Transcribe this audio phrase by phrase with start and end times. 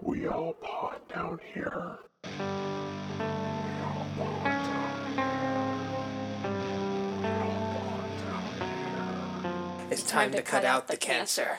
[0.00, 1.98] We all pod down here.
[2.24, 5.24] We all pod down here.
[7.20, 8.42] We all pod down
[9.80, 9.88] here.
[9.90, 11.58] It's time, to, cut, out the cancer.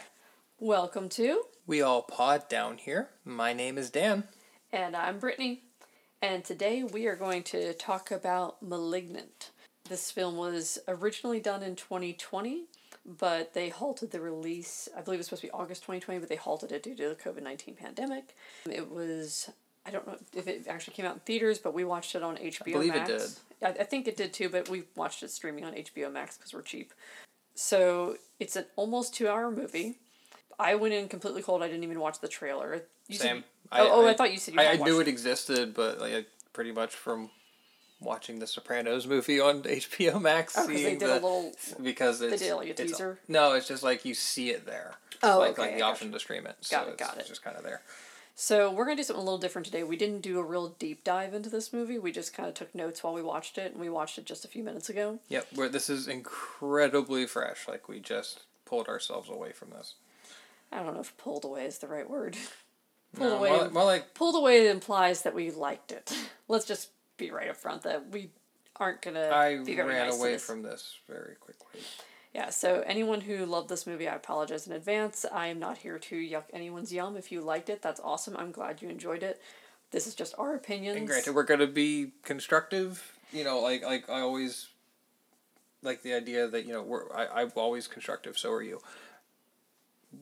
[0.59, 3.09] Welcome to, We all pod down here.
[3.25, 4.23] My name is Dan.
[4.71, 5.63] and I'm Brittany,
[6.21, 9.51] and today we are going to talk about *Malignant*.
[9.89, 12.65] This film was originally done in 2020,
[13.05, 14.87] but they halted the release.
[14.95, 17.09] I believe it was supposed to be August 2020, but they halted it due to
[17.09, 18.35] the COVID 19 pandemic.
[18.69, 19.49] It was.
[19.85, 22.35] I don't know if it actually came out in theaters, but we watched it on
[22.35, 22.61] HBO Max.
[22.61, 23.39] I believe it Max.
[23.63, 26.53] I, I think it did too, but we watched it streaming on HBO Max because
[26.53, 26.93] we're cheap.
[27.55, 29.97] So it's an almost two hour movie.
[30.59, 31.63] I went in completely cold.
[31.63, 32.83] I didn't even watch the trailer.
[33.07, 33.43] You said- Same.
[33.71, 36.27] oh, oh, I, thought you said you I, I knew watched it existed, but like
[36.53, 37.29] pretty much from
[38.01, 42.21] watching the Sopranos movie on HBO Max, Oh, 'cause they did the a little- because
[42.21, 43.19] it's did, like, a teaser?
[43.27, 44.95] No, it's just like you see it there.
[45.21, 46.55] Oh, like okay, like the option to stream it.
[46.71, 47.27] Got so it, it's got it.
[47.27, 47.81] Just kind of there.
[48.35, 49.83] So we're gonna do something a little different today.
[49.83, 51.99] We didn't do a real deep dive into this movie.
[51.99, 54.45] We just kind of took notes while we watched it, and we watched it just
[54.45, 55.19] a few minutes ago.
[55.27, 55.47] Yep.
[55.55, 57.67] Where this is incredibly fresh.
[57.67, 59.95] Like we just pulled ourselves away from this.
[60.71, 62.37] I don't know if pulled away is the right word.
[63.15, 63.49] pulled No, away.
[63.49, 66.13] more, more like pulled away implies that we liked it.
[66.47, 66.89] Let's just
[67.19, 68.31] be right up front that we
[68.77, 69.29] aren't gonna.
[69.29, 70.45] I be very ran nice away this.
[70.45, 71.81] from this very quickly.
[72.33, 72.49] Yeah.
[72.49, 75.25] So anyone who loved this movie, I apologize in advance.
[75.31, 77.15] I am not here to yuck anyone's yum.
[77.15, 78.35] If you liked it, that's awesome.
[78.37, 79.41] I'm glad you enjoyed it.
[79.91, 80.97] This is just our opinions.
[80.97, 83.13] And granted, we're gonna be constructive.
[83.31, 84.69] You know, like like I always
[85.83, 88.37] like the idea that you know we're I I'm always constructive.
[88.37, 88.81] So are you.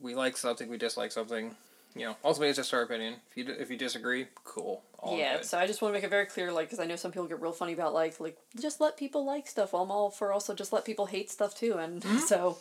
[0.02, 1.56] We like something, we dislike something.
[1.94, 3.14] You know, ultimately it's just our opinion.
[3.30, 4.82] If you if you disagree, cool.
[5.00, 6.96] All yeah, so I just want to make it very clear, like, because I know
[6.96, 9.72] some people get real funny about like, like just let people like stuff.
[9.74, 12.18] I'm all for also just let people hate stuff too, and Mm-hmm.
[12.18, 12.58] so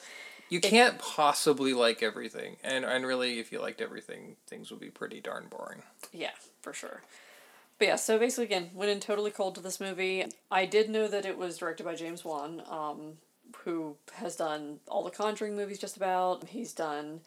[0.50, 4.90] you can't possibly like everything, and and really, if you liked everything, things would be
[4.90, 5.82] pretty darn boring.
[6.14, 7.02] yeah, for sure.
[7.80, 10.26] But yeah, so basically, again, went in totally cold to this movie.
[10.50, 13.18] I did know that it was directed by James Wan, um,
[13.66, 16.46] who has done all the Conjuring movies just about.
[16.48, 17.20] He's done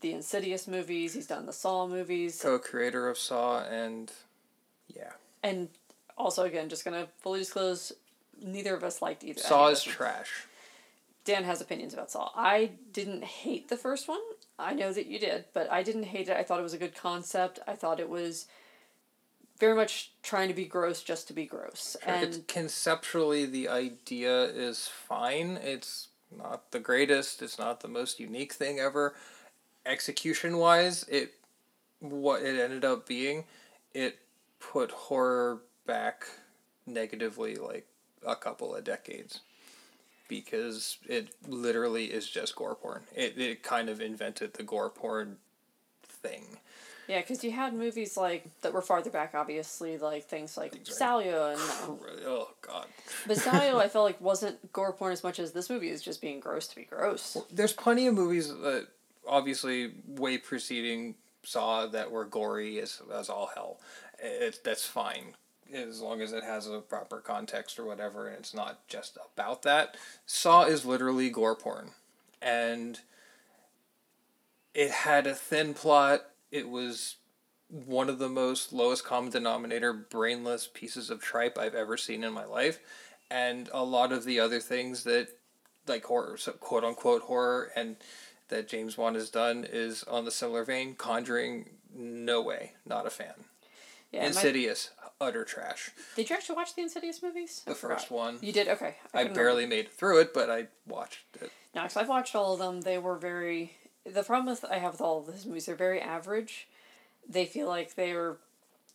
[0.00, 1.14] the Insidious movies.
[1.14, 4.12] He's done the Saw movies, Co-creator of Saw, and
[4.88, 5.68] yeah, and
[6.16, 7.92] also again, just gonna fully disclose,
[8.42, 9.40] neither of us liked either.
[9.40, 10.46] Saw is trash.
[11.24, 12.30] Dan has opinions about Saw.
[12.34, 14.20] I didn't hate the first one.
[14.58, 16.36] I know that you did, but I didn't hate it.
[16.36, 17.58] I thought it was a good concept.
[17.66, 18.46] I thought it was
[19.58, 21.96] very much trying to be gross just to be gross.
[22.06, 25.58] it's And conceptually the idea is fine.
[25.62, 27.42] It's not the greatest.
[27.42, 29.14] It's not the most unique thing ever.
[29.86, 31.34] Execution wise, it
[32.00, 33.44] what it ended up being,
[33.94, 34.18] it
[34.58, 36.26] put horror back
[36.86, 37.86] negatively like
[38.26, 39.40] a couple of decades.
[40.28, 43.02] Because it literally is just gore porn.
[43.16, 45.38] It it kind of invented the gore porn
[46.04, 46.44] thing.
[47.08, 50.84] yeah, because you had movies like that were farther back, obviously, like things like like-
[50.84, 51.60] Salò and.
[51.90, 52.86] um, Oh god.
[53.26, 56.20] But Salò, I felt like wasn't gore porn as much as this movie is just
[56.20, 57.36] being gross to be gross.
[57.52, 58.86] There's plenty of movies that
[59.30, 63.80] obviously way preceding Saw that were gory as as all hell.
[64.18, 65.34] It, that's fine
[65.72, 69.62] as long as it has a proper context or whatever, and it's not just about
[69.62, 69.96] that.
[70.26, 71.92] Saw is literally gore porn,
[72.42, 73.00] and
[74.74, 76.26] it had a thin plot.
[76.50, 77.16] It was
[77.68, 82.34] one of the most lowest common denominator brainless pieces of tripe I've ever seen in
[82.34, 82.80] my life,
[83.30, 85.28] and a lot of the other things that
[85.86, 87.96] like horror, so quote unquote horror, and
[88.50, 90.94] that James Wan has done is on the similar vein.
[90.94, 93.34] Conjuring, no way, not a fan.
[94.12, 94.90] Yeah, my- Insidious,
[95.20, 95.90] utter trash.
[96.16, 97.62] did you actually watch the Insidious movies?
[97.66, 98.38] I The first one.
[98.42, 98.68] You did?
[98.68, 98.96] Okay.
[99.14, 101.50] I couldn't barely made it through it, but I watched it.
[101.74, 102.82] No, because I've watched all of them.
[102.82, 103.72] They were very.
[104.04, 106.66] The problem with I have with all of these movies, they're very average.
[107.28, 108.38] They feel like they are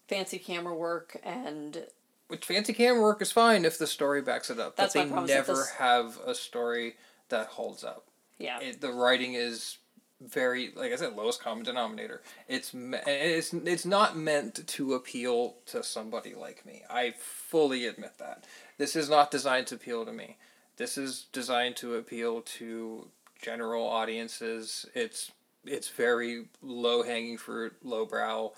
[0.10, 1.86] fancy camera work, and
[2.28, 4.76] Which fancy camera work is fine if the story backs it up.
[4.76, 6.96] That's but they problem, is that never this- have a story
[7.30, 8.08] that holds up.
[8.38, 9.78] Yeah, It, the writing is
[10.22, 12.22] very, like I said, lowest common denominator.
[12.48, 16.84] It's me- it's it's not meant to appeal to somebody like me.
[16.90, 18.46] I fully admit that.
[18.78, 20.38] This is not designed to appeal to me.
[20.78, 23.08] This is designed to appeal to
[23.42, 24.86] general audiences.
[24.94, 25.32] It's
[25.66, 28.52] it's very low hanging fruit, lowbrow,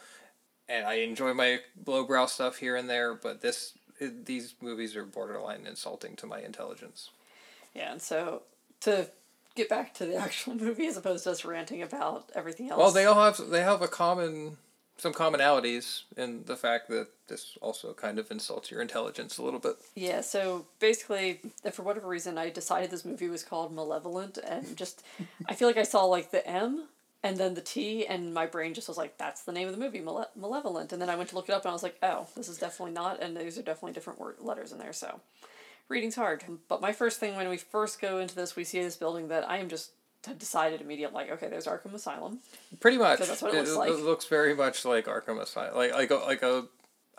[0.70, 3.14] and I enjoy my lowbrow stuff here and there.
[3.14, 7.10] But this it, these movies are borderline insulting to my intelligence.
[7.74, 7.92] yeah.
[7.92, 8.44] And so
[8.82, 9.10] to
[9.58, 12.80] get back to the actual movie, as opposed to us ranting about everything else.
[12.80, 14.58] Well, they all have they have a common
[15.00, 19.60] some commonalities in the fact that this also kind of insults your intelligence a little
[19.60, 19.78] bit.
[19.96, 21.40] Yeah, so basically,
[21.72, 25.04] for whatever reason, I decided this movie was called Malevolent, and just
[25.48, 26.88] I feel like I saw like the M
[27.24, 29.80] and then the T, and my brain just was like, "That's the name of the
[29.80, 31.98] movie, Male- Malevolent." And then I went to look it up, and I was like,
[32.02, 34.94] "Oh, this is definitely not." And these are definitely different word letters in there.
[34.94, 35.20] So,
[35.90, 36.44] reading's hard.
[36.68, 39.50] But my first thing when we first go into this, we see this building that
[39.50, 39.92] I am just
[40.38, 42.40] decided immediately, like, okay, there's Arkham Asylum.
[42.80, 43.20] Pretty much.
[43.20, 43.92] that's what it looks like.
[43.92, 46.66] It looks very much like Arkham Asylum, like like a, like a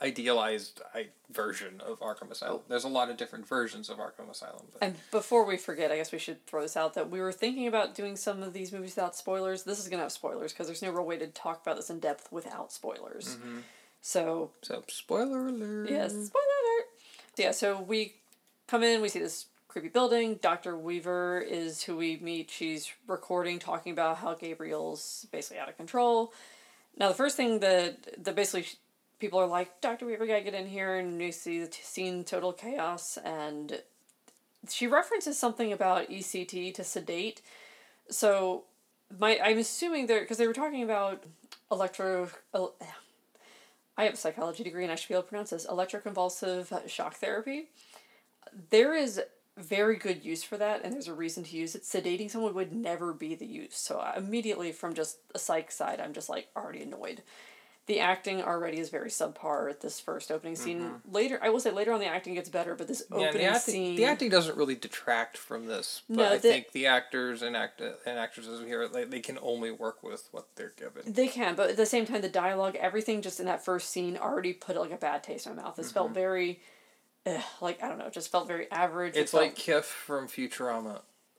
[0.01, 2.61] idealized I, version of Arkham Asylum.
[2.61, 2.65] Oh.
[2.69, 4.63] There's a lot of different versions of Arkham Asylum.
[4.73, 7.33] But And before we forget, I guess we should throw this out that we were
[7.33, 9.65] thinking about doing some of these movies without spoilers.
[9.65, 11.99] This is gonna have spoilers because there's no real way to talk about this in
[11.99, 13.37] depth without spoilers.
[13.37, 13.59] Mm-hmm.
[14.01, 15.91] So so spoiler alert.
[15.91, 16.87] Yes, spoiler alert.
[17.37, 18.15] Yeah, so we
[18.69, 20.39] come in, we see this creepy building.
[20.41, 20.77] Dr.
[20.77, 22.51] Weaver is who we meet.
[22.51, 26.33] She's recording, talking about how Gabriel's basically out of control.
[26.97, 28.67] Now, the first thing that, that basically
[29.19, 30.07] people are like, Dr.
[30.07, 33.19] Weaver, gotta get in here, and we see the scene total chaos.
[33.25, 33.83] And
[34.69, 37.41] she references something about ECT to sedate.
[38.11, 38.65] So,
[39.19, 41.25] my I'm assuming they're, because they were talking about
[41.71, 42.29] electro.
[42.55, 42.75] el-
[43.97, 47.17] I have a psychology degree and I should be able to pronounce this electroconvulsive shock
[47.17, 47.67] therapy.
[48.71, 49.21] There is
[49.57, 51.83] very good use for that, and there's a reason to use it.
[51.83, 53.77] Sedating someone would never be the use.
[53.77, 57.23] So I- immediately from just a psych side, I'm just like already annoyed.
[57.87, 61.01] The acting already is very subpar at this first opening scene.
[61.11, 63.45] Later, I will say later on, the acting gets better, but this Yeah, opening the
[63.45, 66.87] acting, scene, the acting doesn't really detract from this, but No, I the- think the
[66.87, 71.11] actors and act and actresses here like, they can only work with what they're given.
[71.11, 74.19] They can, but at the same time, the dialogue, everything just in that first scene
[74.19, 75.77] already put like a bad taste in my mouth.
[75.77, 75.95] This Mm-hmm.
[75.95, 76.61] felt very,
[77.27, 79.17] ugh, like I don't know, it just felt very average.
[79.17, 81.01] It It's felt- like Kif from Futurama.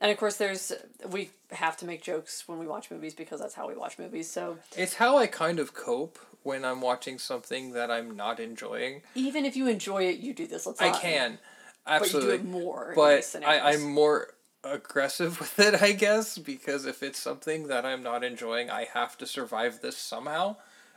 [0.00, 0.72] and of course, there's
[1.10, 4.30] we have to make jokes when we watch movies because that's how we watch movies.
[4.30, 9.02] So It's how I kind of cope when I'm watching something that I'm not enjoying.
[9.14, 10.66] even if you enjoy it, you do this.
[10.66, 11.38] Let's I not- can,
[11.86, 12.38] but you absolutely.
[12.38, 12.92] do it more.
[12.94, 13.60] but I.
[13.72, 18.70] I'm more aggressive with it, I guess, because if it's something that I'm not enjoying,
[18.70, 20.56] I have to survive this somehow.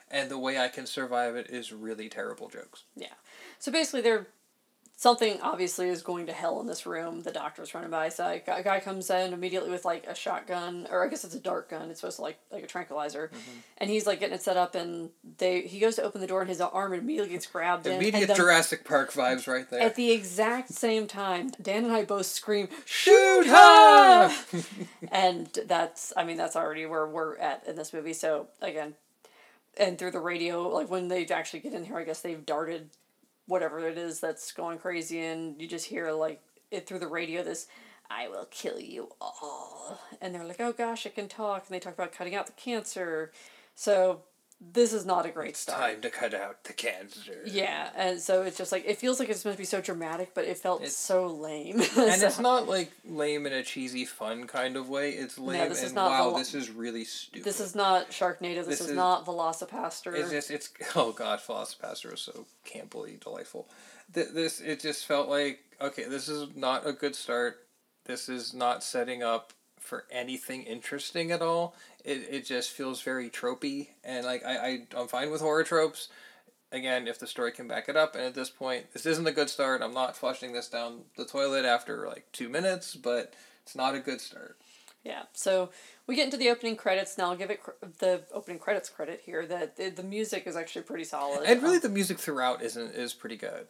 [0.09, 2.83] And the way I can survive it is really terrible jokes.
[2.95, 3.07] Yeah.
[3.59, 4.27] So basically, there,
[4.95, 7.21] something obviously is going to hell in this room.
[7.23, 8.09] The doctor's running by.
[8.09, 11.23] So a guy- a guy comes in immediately with like a shotgun, or I guess
[11.25, 11.89] it's a dart gun.
[11.91, 13.57] It's supposed to like like a tranquilizer, Mm-hmm.
[13.79, 14.75] and he's like getting it set up.
[14.75, 17.85] And they he goes to open the door, and his arm immediately gets grabbed.
[17.85, 19.81] in, Immediate then Jurassic Park vibes right there.
[19.81, 24.33] At the exact same time, Dan and I both scream, Shoot her!
[25.11, 28.13] and that's I mean that's already where we're at in this movie.
[28.13, 28.95] So again,
[29.79, 32.89] and through the radio, like when they actually get in here, I guess they've darted
[33.45, 36.41] whatever it is that's going crazy, and you just hear like
[36.71, 37.43] it through the radio.
[37.43, 37.67] This,
[38.09, 41.79] I will kill you all, and they're like, oh gosh, it can talk, and they
[41.79, 43.31] talk about cutting out the cancer.
[43.75, 44.21] So
[44.59, 45.79] this is not a great start.
[45.79, 47.41] Time to cut out the cancer.
[47.45, 50.33] Yeah, and so it's just like it feels like it's supposed to be so dramatic,
[50.33, 51.79] but it felt It's- so lame.
[51.81, 55.11] And So- it's not like lame in a cheesy, fun kind of way.
[55.11, 57.43] It's lame this is and not wow, Velo- this is really stupid.
[57.45, 58.57] This is not Sharknado.
[58.57, 60.13] This, This is, is- not Velocipastor.
[60.15, 63.67] It's just it's oh god, Velocipastor is so campily delightful.
[64.13, 67.57] Th- This it just felt like okay, this is not a good start.
[68.05, 69.53] This is not setting up
[69.87, 71.75] for anything interesting at all.
[72.03, 76.09] It it just feels very tropey and like I, I I'm fine with horror tropes.
[76.71, 79.31] Again, if the story can back it up, and at this point, this isn't a
[79.31, 79.81] good start.
[79.81, 83.99] I'm not flushing this down the toilet after like two minutes, but it's not a
[83.99, 84.57] good start.
[85.05, 85.23] Yeah.
[85.31, 85.69] So
[86.05, 87.17] we get into the opening credits.
[87.17, 90.57] Now I'll give it cr- the opening credits credit here that the, the music is
[90.57, 91.45] actually pretty solid.
[91.45, 93.67] And really, the music throughout isn't is pretty good.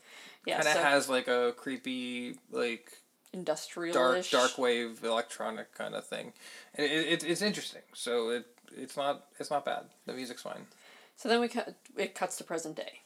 [0.48, 2.92] yeah, kind of so has like a creepy like
[3.34, 6.34] industrial dark dark wave electronic kind of thing
[6.76, 10.66] and it, it, it's interesting so it it's not it's not bad the music's fine
[11.18, 13.02] So then we cut it cuts to present day.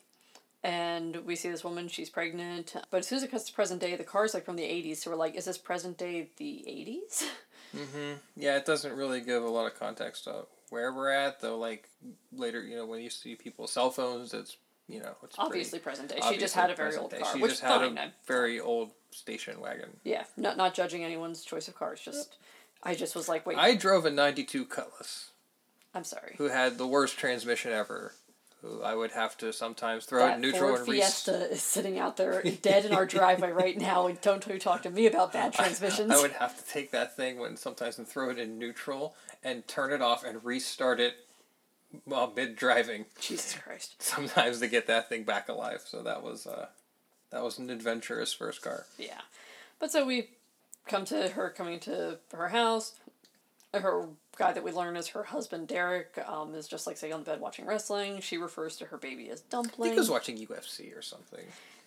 [0.64, 2.74] And we see this woman, she's pregnant.
[2.90, 4.98] But as soon as it cuts to present day, the car's like from the 80s.
[4.98, 7.24] So we're like, is this present day the 80s?
[7.74, 8.18] Mm-hmm.
[8.36, 11.88] yeah it doesn't really give a lot of context to where we're at though like
[12.30, 14.58] later you know when you see people's cell phones it's
[14.88, 16.18] you know it's pretty Obviously present day.
[16.28, 17.18] She just had a very old day.
[17.20, 17.98] car, she which just had fine.
[17.98, 22.00] a very old station wagon Yeah, not not judging anyone's choice of cars.
[22.00, 22.36] Just
[22.82, 25.30] I just was like, wait, i drove a 92 cutlass
[25.94, 26.34] I'm sorry.
[26.38, 28.14] who had the worst transmission ever
[28.62, 31.50] who i would have to sometimes throw it That in neutral Ford and re- Fiesta
[31.52, 34.90] is sitting out there dead in our driveway right now, and don't you talk to
[34.90, 36.10] me about bad transmissions.
[36.12, 39.66] I would have to take that thing when sometimes and throw it in neutral and
[39.68, 41.14] turn it off and restart it
[42.04, 43.06] while mid driving.
[43.20, 43.94] Jesus Christ.
[44.02, 45.82] Sometimes to get that thing back alive.
[45.86, 46.66] So that was uh,
[47.30, 48.86] that was an adventurous first car.
[48.98, 49.20] Yeah,
[49.78, 50.30] but so we
[50.86, 52.94] come to her coming to her house.
[53.74, 56.18] Her guy that we learn is her husband Derek.
[56.26, 58.20] Um, is just like sitting on the bed watching wrestling.
[58.20, 59.88] She refers to her baby as I Dumpling.
[59.90, 61.44] think I was watching UFC or something.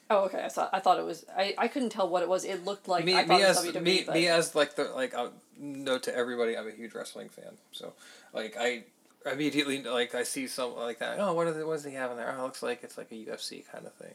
[0.09, 0.43] Oh, okay.
[0.43, 1.25] I thought I thought it was.
[1.35, 2.43] I, I couldn't tell what it was.
[2.45, 4.85] It looked like me, I thought me as WWE, me, but me as like the
[4.85, 7.93] like uh, note to everybody i'm a huge wrestling fan so
[8.33, 8.83] like i
[9.25, 12.11] immediately like i see something like that oh what, are the, what does he have
[12.11, 14.13] in there oh it looks like it's like a ufc kind of thing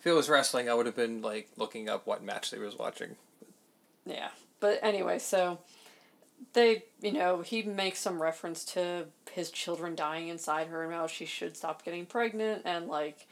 [0.00, 2.76] if it was wrestling i would have been like looking up what match they was
[2.76, 3.16] watching
[4.06, 4.28] yeah.
[4.60, 5.58] But anyway, so
[6.54, 11.08] they, you know, he makes some reference to his children dying inside her and how
[11.08, 13.26] she should stop getting pregnant and like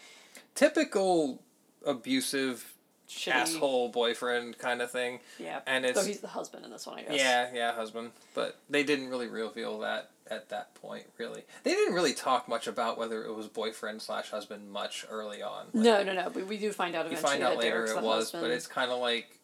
[0.54, 1.40] typical
[1.86, 2.73] abusive
[3.08, 3.32] shitty.
[3.32, 5.60] asshole boyfriend kind of thing Yeah.
[5.66, 7.16] and so it's he's the husband in this one, I guess.
[7.18, 11.94] yeah yeah husband but they didn't really reveal that at that point really they didn't
[11.94, 16.02] really talk much about whether it was boyfriend slash husband much early on Like, No,
[16.02, 16.30] no, no.
[16.30, 17.20] But we do find out eventually.
[17.34, 18.42] you find out that later Derek's it was husband.
[18.42, 19.38] but it's kind of like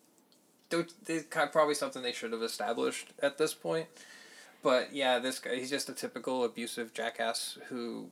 [0.71, 3.87] don't- it's kind of probably something they should have established at this point
[4.63, 8.09] but yeah this guy he's just a typical abusive jackass who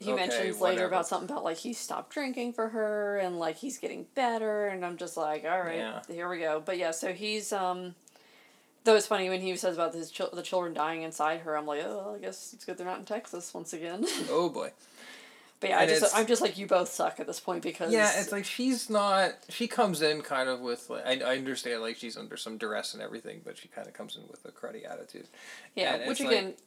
[0.00, 0.86] he okay, mentions later whatever.
[0.86, 4.84] about something about like he stopped drinking for her and like he's getting better and
[4.84, 6.00] I'm just like all right Yeah.
[6.08, 7.94] here we go but yeah so he's um
[8.84, 11.66] though it's funny when he says about his chil- the children dying inside her I'm
[11.66, 14.70] like oh well, I guess it's good they're not in Texas once again oh boy
[15.60, 18.10] but yeah I just I'm just like you both suck at this point because yeah
[18.18, 21.96] it's like she's not she comes in kind of with like I, I understand like
[21.98, 24.90] she's under some duress and everything but she kind of comes in with a cruddy
[24.90, 25.26] attitude
[25.76, 26.60] yeah and which like- again it-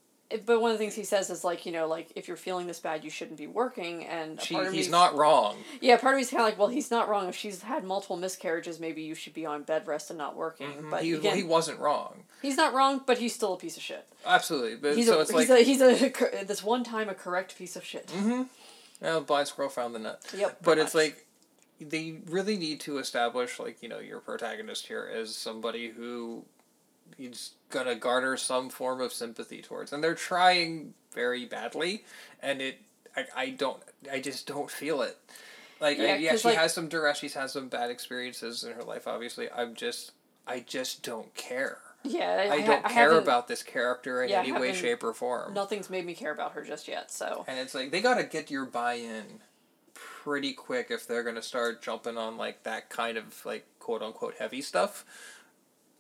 [0.46, 2.66] but one of the things he says is like you know like if you're feeling
[2.66, 6.30] this bad you shouldn't be working and she he's not wrong Yeah, part of me's
[6.30, 7.28] kind of like, well, he's not wrong.
[7.30, 10.70] If she's had multiple miscarriages, maybe you should be on bed rest and not working.
[10.90, 13.84] But he, again, he wasn't wrong he's not wrong, but he's still a piece of
[13.84, 14.06] shit.
[14.26, 17.14] absolutely but He's so a it's he's like a he's a this one time a
[17.16, 18.08] correct piece of shit.
[18.08, 18.44] Mm-hmm.
[19.02, 20.60] Well, blind squirrel found the nut Yep.
[20.64, 21.04] but it's much.
[21.04, 21.26] like
[21.82, 26.44] they really need to establish like you know your protagonist here as somebody who
[27.20, 29.92] is gonna garner some form of sympathy towards.
[29.94, 32.04] And they're trying very badly
[32.42, 32.80] and it
[33.16, 35.18] i, I don't i just don't feel it.
[35.80, 38.74] Like Yeah, yeah, yeah she like- has some duress she's had some bad experiences in
[38.74, 39.50] her life obviously.
[39.52, 40.12] I'm just
[40.48, 41.78] i just don't care.
[42.06, 45.14] Yeah, i, ha- don't I care about this character in yeah, any way shape or
[45.14, 45.54] form.
[45.54, 47.12] Nothing's made me care about her just yet.
[47.12, 47.46] So.
[47.48, 49.24] And it's like they gotta get your buy-in
[49.94, 54.36] pretty quick if they're gonna start jumping on like that kind of like quote unquote
[54.40, 55.06] heavy stuff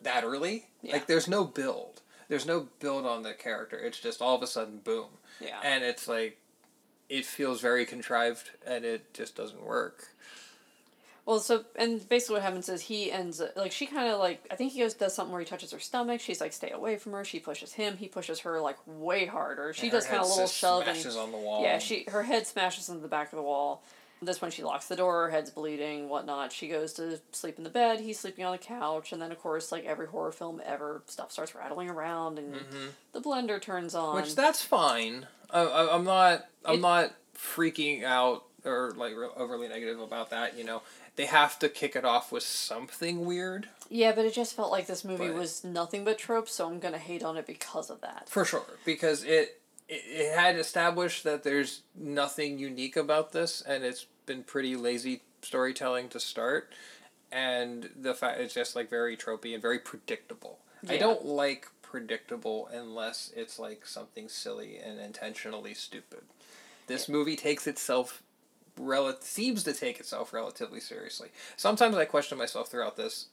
[0.04, 0.68] that early.
[0.82, 0.94] Yeah.
[0.94, 2.02] Like there's no build.
[2.30, 3.78] There's no build on the character.
[3.78, 5.08] It's just all of a sudden boom.
[5.40, 6.38] yeah, And it's like
[7.10, 10.08] it feels very contrived and it just doesn't work.
[11.26, 14.46] well, so and basically what happens is he ends up, like she kind of like
[14.50, 16.22] I think he goes does something where he touches her stomach.
[16.22, 17.24] She's like stay away from her.
[17.26, 17.98] She pushes him.
[17.98, 19.74] He pushes her like way harder.
[19.74, 21.64] She does kind of little shove and on the wall.
[21.64, 23.84] Yeah, she her head smashes into the back of the wall.
[24.26, 26.52] This when she locks the door, her head's bleeding, whatnot.
[26.52, 28.00] She goes to sleep in the bed.
[28.00, 31.32] He's sleeping on the couch, and then of course, like every horror film ever, stuff
[31.32, 32.56] starts rattling around, and
[33.14, 34.16] the blender turns on.
[34.16, 34.24] Mm-hmm.
[34.26, 35.28] Which that's fine.
[35.50, 36.46] I, I, I'm not.
[36.66, 40.58] I'm It- not freaking out or like overly negative about that.
[40.58, 40.82] You know,
[41.16, 44.88] they have to kick it off with something weird yeah, but it just felt like
[44.88, 48.02] this movie But- was nothing but tropes, so I'm gonna hate on it because of
[48.02, 48.28] that.
[48.30, 53.84] for sure because it, it it had established that there's nothing unique about this, and
[53.84, 56.72] it's been pretty lazy storytelling to start,
[57.32, 60.60] and the fact it's just like very tropey and very predictable.
[60.88, 66.22] I don't like predictable unless it's like something silly and intentionally stupid.
[66.88, 68.22] This movie takes itself
[68.78, 71.30] rel- seems to take itself relatively seriously.
[71.56, 73.28] Sometimes I question myself throughout this: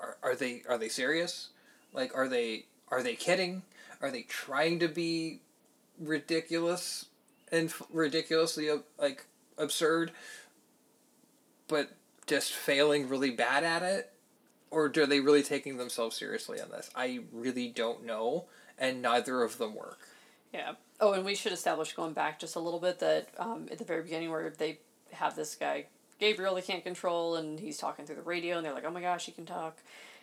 [0.00, 1.50] are, are they are they serious?
[1.92, 3.62] Like are they are they kidding?
[4.00, 5.40] Are they trying to be
[5.98, 7.06] ridiculous
[7.50, 9.26] and f- ridiculously like
[9.58, 10.12] absurd,
[11.68, 11.90] but
[12.26, 14.12] just failing really bad at it?
[14.70, 16.90] Or are they really taking themselves seriously on this?
[16.94, 18.46] I really don't know,
[18.78, 20.00] and neither of them work.
[20.52, 20.72] Yeah.
[21.00, 23.84] Oh, and we should establish going back just a little bit that um, at the
[23.84, 24.78] very beginning where they
[25.12, 25.86] have this guy
[26.18, 29.00] Gabriel they can't control and he's talking through the radio and they're like, oh my
[29.00, 29.78] gosh, he can talk,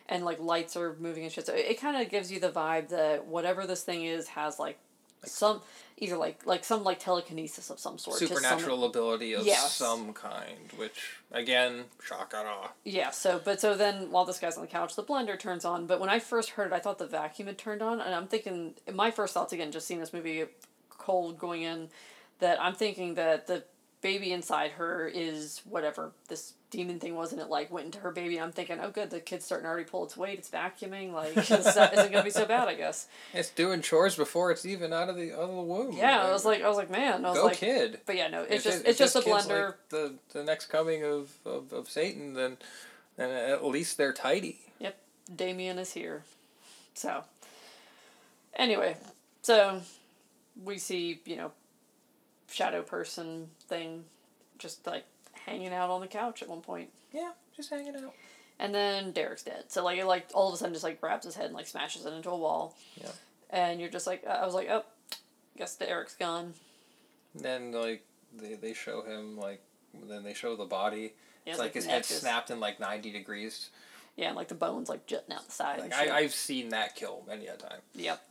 [0.08, 1.46] and like lights are moving and shit.
[1.46, 4.58] So it, it kind of gives you the vibe that whatever this thing is has
[4.58, 4.78] like,
[5.28, 5.60] some
[5.96, 8.18] either like like some like telekinesis of some sort.
[8.18, 9.74] just some- Supernatural ability of Yes.
[9.76, 12.70] some kind, which again, shock and awe.
[12.84, 15.86] Yeah, so but so then while this guy's on the couch, the blender turns on.
[15.86, 18.26] But when I first heard it, I thought the vacuum had turned on, and I'm
[18.26, 20.44] thinking my first thoughts again, just seeing this movie
[20.90, 21.88] cold going in,
[22.40, 23.64] that I'm thinking that the
[24.00, 28.40] baby inside her is whatever this demon thing wasn't it like went into her baby.
[28.40, 30.38] I'm thinking, oh good, the kid's starting to already pull its weight.
[30.38, 31.12] It's vacuuming.
[31.12, 33.06] Like, is that, isn't gonna be so bad, I guess.
[33.32, 35.96] It's doing chores before it's even out of the out of the womb.
[35.96, 38.00] Yeah, I was like, I was like, man, I was go like, kid.
[38.06, 39.66] but yeah, no, it's If just it- it's if just a blender.
[39.66, 42.56] like the the next coming of, of, of Satan, then
[43.16, 44.60] then at least they're tidy.
[44.80, 44.96] Yep,
[45.36, 46.24] Damien is here.
[46.94, 47.24] So,
[48.54, 48.96] anyway,
[49.42, 49.80] so
[50.64, 51.52] we see, you know,
[52.50, 54.04] shadow person thing
[54.58, 55.04] just like
[55.46, 56.90] hanging out on the couch at one point.
[57.12, 58.14] Yeah, just hanging out.
[58.58, 59.64] And then Derek's dead.
[59.68, 61.66] So like it like all of a sudden just like grabs his head and like
[61.66, 62.76] smashes it into a wall.
[63.00, 63.10] Yeah.
[63.50, 64.84] And you're just like uh, I was like, oh,
[65.56, 66.54] guess Derek's gone.
[67.34, 68.04] Then like
[68.36, 69.60] they they show him like
[70.08, 71.14] then they show the body.
[71.44, 73.70] Yeah, it's like his head is- snapped in like ninety degrees.
[74.16, 75.80] Yeah, and like the bones like jutting out the side.
[75.80, 75.92] Like.
[75.92, 77.80] I I've seen that kill many a time.
[77.94, 78.22] Yep.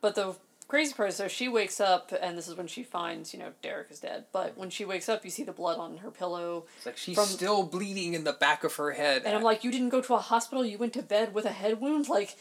[0.00, 0.36] But the
[0.68, 3.52] crazy part is, so she wakes up, and this is when she finds, you know,
[3.62, 4.24] Derek is dead.
[4.32, 6.66] But when she wakes up, you see the blood on her pillow.
[6.76, 9.22] It's like she's From- still bleeding in the back of her head.
[9.24, 11.52] And I'm like, you didn't go to a hospital, you went to bed with a
[11.52, 12.08] head wound?
[12.08, 12.36] Like,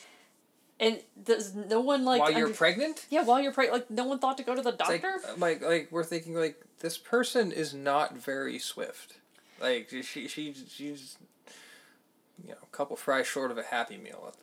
[0.80, 2.20] and does no one, like.
[2.22, 3.06] while you're under- pregnant.
[3.10, 5.22] yeah, while you're pregnant, like, no one thought to go to the It's like, doctor?
[5.30, 9.18] Uh, like like we're thinking like this person is not very swift.
[9.62, 11.18] Like she she she's
[12.44, 14.34] you know a couple fries short of a happy meal.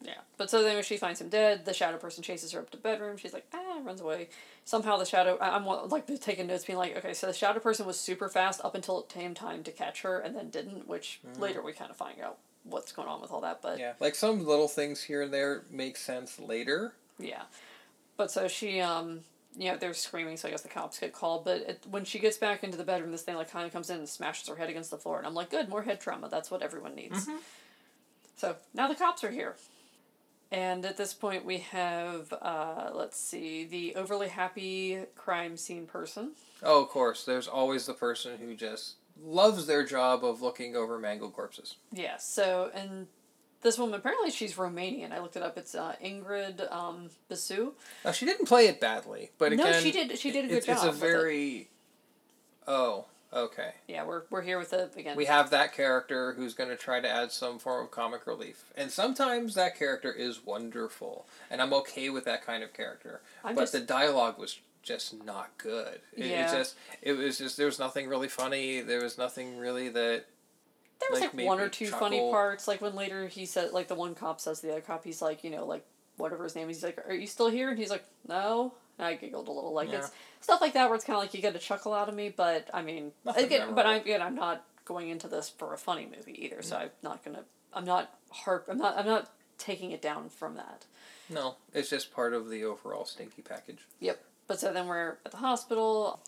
[0.00, 0.14] Yeah.
[0.36, 2.76] But so then when she finds him dead, the shadow person chases her up to
[2.76, 3.16] bedroom.
[3.16, 4.28] She's like, ah, runs away.
[4.64, 7.84] Somehow the shadow, I- I'm like taking notes, being like, okay, so the shadow person
[7.86, 11.20] was super fast up until it came time to catch her and then didn't, which
[11.38, 13.60] later we kind of find out what's going on with all that.
[13.62, 13.80] But Mm-hmm.
[13.80, 16.92] Yeah, like some little things here and there make sense later.
[17.18, 17.42] Yeah.
[18.16, 19.20] But so she, um,
[19.56, 21.44] you know, they're screaming, so I guess the cops get called.
[21.44, 23.90] But it, when she gets back into the bedroom, this thing, like, kind of comes
[23.90, 25.18] in and smashes her head against the floor.
[25.18, 26.28] And I'm like, good, more head trauma.
[26.28, 27.26] That's what everyone needs.
[28.36, 29.56] So now the cops are here.
[30.50, 36.32] And at this point, we have, uh, let's see, the overly happy crime scene person.
[36.62, 37.24] Oh, of course.
[37.24, 41.76] There's always the person who just loves their job of looking over mangled corpses.
[41.92, 43.08] Yeah, so, and
[43.60, 45.12] this woman, apparently she's Romanian.
[45.12, 45.58] I looked it up.
[45.58, 47.72] It's uh, Ingrid um, Bisu.
[48.04, 50.56] Now she didn't play it badly, but No, again, she did- she did a good
[50.58, 51.00] it's, It's a with it.
[51.00, 51.68] very.
[52.66, 53.72] Oh, okay.
[53.86, 55.16] Yeah, we're, we're here with the, again.
[55.16, 58.64] We have that character who's going to try to add some form of comic relief,
[58.76, 63.20] and sometimes that character is wonderful, and I'm okay with that kind of character.
[63.44, 66.00] I'm but just- the dialogue was just not good.
[66.16, 68.80] It, it just it was just there was nothing really funny.
[68.80, 70.24] There was nothing really that
[71.00, 72.66] There was like, like, one or two funny parts.
[72.66, 75.20] Like when later he said, like the one cop says to the other cop, he's
[75.20, 75.84] like, you know, like
[76.16, 79.14] whatever his name is, he's like, "Are you still here?" And he's like, "No." I
[79.14, 79.72] giggled a little.
[79.72, 79.98] Like Yeah.
[79.98, 82.14] it's stuff like that where it's kind of like you get a chuckle out of
[82.14, 82.28] me.
[82.28, 85.78] But I mean, Nothing again, but I again, I'm not going into this for a
[85.78, 86.62] funny movie either.
[86.62, 86.82] So mm.
[86.82, 87.44] I'm not gonna.
[87.72, 88.66] I'm not harp.
[88.70, 88.98] I'm not.
[88.98, 90.86] I'm not taking it down from that.
[91.28, 91.56] no.
[91.74, 93.86] It's just part of the overall stinky package.
[94.00, 94.22] Yep.
[94.46, 96.20] But so then we're at the hospital.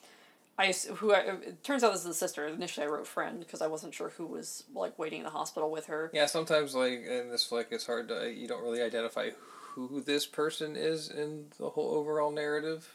[0.58, 2.46] I who I, it turns out this is the sister.
[2.46, 5.70] Initially, I wrote friend because I wasn't sure who was like waiting in the hospital
[5.70, 6.10] with her.
[6.12, 9.30] Yeah, sometimes like in this flick, it's hard to you don't really identify
[9.74, 12.88] who this person is in the whole overall narrative.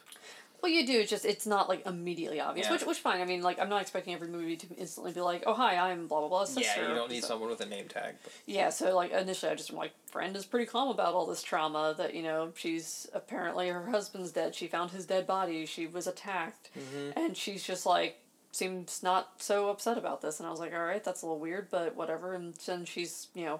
[0.61, 0.99] Well, you do.
[1.01, 2.73] It's just it's not like immediately obvious, Yeah.
[2.73, 3.21] which which fine.
[3.21, 6.07] I mean, like I'm not expecting every movie to instantly be like, oh hi, I'm
[6.07, 6.81] blah blah blah sister.
[6.81, 8.15] Yeah, you don't need So- someone with a name tag.
[8.23, 11.27] But Yeah, so like initially I just am like, friend is pretty calm about all
[11.27, 14.55] this trauma that you know she's apparently her husband's dead.
[14.55, 15.67] She found his dead body.
[15.67, 17.11] She was attacked, mm-hmm.
[17.19, 18.17] and she's just like
[18.51, 20.39] seems not so upset about this.
[20.39, 22.33] And I was like, all right, that's a little weird, but whatever.
[22.33, 23.59] And then she's you know,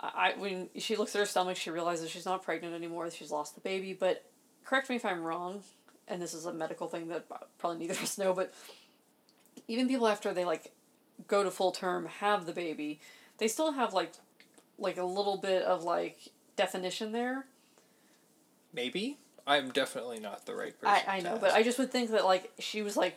[0.00, 3.10] I when she looks at her stomach, she realizes she's not pregnant anymore.
[3.10, 3.92] She's lost the baby.
[3.92, 4.24] But
[4.64, 5.62] correct me if I'm wrong,
[6.08, 7.24] and this is a medical thing that
[7.58, 8.52] probably neither of us know, but
[9.68, 10.72] even people after they like
[11.28, 13.00] go to full term have the baby,
[13.38, 14.12] they still have like
[14.78, 16.18] like a little bit of like
[16.56, 17.46] definition there.
[18.72, 21.02] maybe I'm definitely not the right person.
[21.08, 21.40] I, I to know, ask.
[21.40, 23.16] but I just would think that like she was like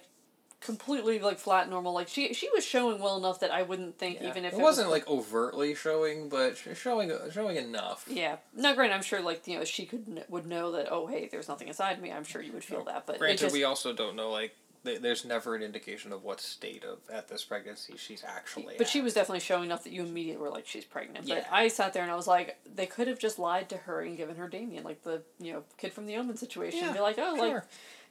[0.61, 1.93] completely like flat normal.
[1.93, 4.29] Like she she was showing well enough that I wouldn't think Yeah.
[4.29, 8.05] even if it, it, wasn't was, like overtly showing, but showing showing enough.
[8.09, 8.37] yeah.
[8.55, 11.47] No, granted, I'm sure like you know she could would know that oh hey there's
[11.47, 12.11] nothing inside me.
[12.11, 15.25] I'm sure you would feel that, but Granted, just, we also don't know like there's
[15.25, 18.75] never an indication of what state of at this pregnancy she's actually.
[18.77, 21.27] But she was definitely showing enough that you immediately were like, she's pregnant.
[21.27, 21.47] But Yeah.
[21.51, 24.15] I sat there and I was like, they could have just lied to her and
[24.15, 26.79] given her Damien, like the you know kid from the Omen situation.
[26.79, 27.65] Yeah, Be like, oh, like sure.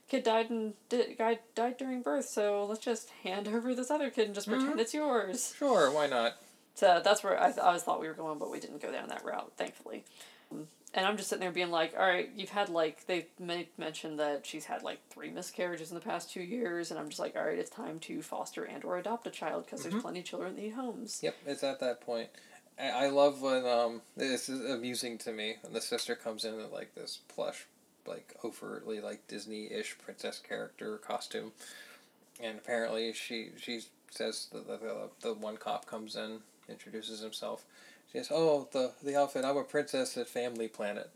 [0.09, 4.09] Kid died and di- guy died during birth, so let's just hand over this other
[4.09, 4.59] kid and just Mm-hmm.
[4.59, 5.53] pretend it's yours.
[5.57, 6.33] Sure, why not?
[6.75, 8.91] So that's where I, th- I always thought we were going, but we didn't go
[8.91, 10.05] down that route, thankfully.
[10.51, 13.67] Um, And I'm just sitting there being like, all right, you've had like, they may
[13.77, 17.19] mentioned that she's had like three miscarriages in the past two years, and I'm just
[17.19, 19.89] like, all right, it's time to foster and or adopt a child because Mm-hmm.
[19.91, 21.19] there's plenty of children that need homes.
[21.21, 22.29] Yep, it's at that point.
[22.79, 26.53] I, I love when um this is amusing to me when the sister comes in
[26.53, 27.67] in like this plush,
[28.09, 31.51] like overtly like Disney ish princess character costume,
[32.41, 37.63] and apparently she she says the the, the, the one cop comes in introduces himself.
[38.11, 39.45] She says, "Oh, the the outfit.
[39.45, 41.09] I'm a princess at Family Planet."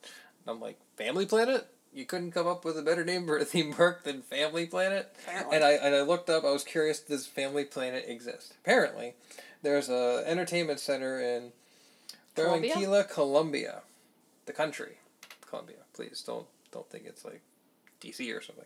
[0.45, 3.45] And I'm like, "Family Planet." You couldn't come up with a better name for a
[3.45, 5.15] theme park than Family Planet?
[5.27, 5.55] Apparently.
[5.55, 6.43] And I and I looked up.
[6.43, 6.99] I was curious.
[6.99, 8.55] Does Family Planet exist?
[8.63, 9.13] Apparently,
[9.61, 11.51] there's a entertainment center in
[12.35, 12.75] Colombia?
[12.75, 13.81] Barranquilla, Colombia,
[14.45, 14.97] the country,
[15.47, 15.77] Colombia.
[15.93, 17.41] Please don't don't think it's like
[17.99, 18.31] D.C.
[18.31, 18.65] or something.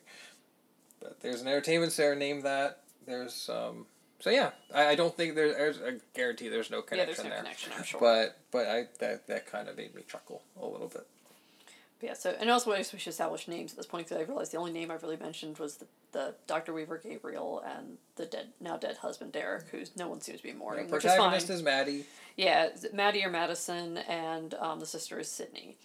[1.00, 2.84] But there's an entertainment center named that.
[3.06, 3.86] There's um,
[4.20, 7.24] so yeah, I, I don't think there, there's a guarantee there's no connection yeah, there's
[7.24, 7.40] no there.
[7.40, 7.74] connection.
[7.78, 8.00] I'm sure.
[8.00, 11.08] But but I that that kind of made me chuckle a little bit.
[12.02, 14.26] Yeah, so and also I guess we should establish names at this point because I
[14.26, 18.26] realized the only name I've really mentioned was the, the Doctor Weaver Gabriel and the
[18.28, 21.18] dead now dead husband Derek, who's no one seems to be mourning, which is fine.
[21.18, 22.06] protagonist is Maddie.
[22.36, 25.78] Yeah, Maddie or Madison, and um, the sister is Sydney.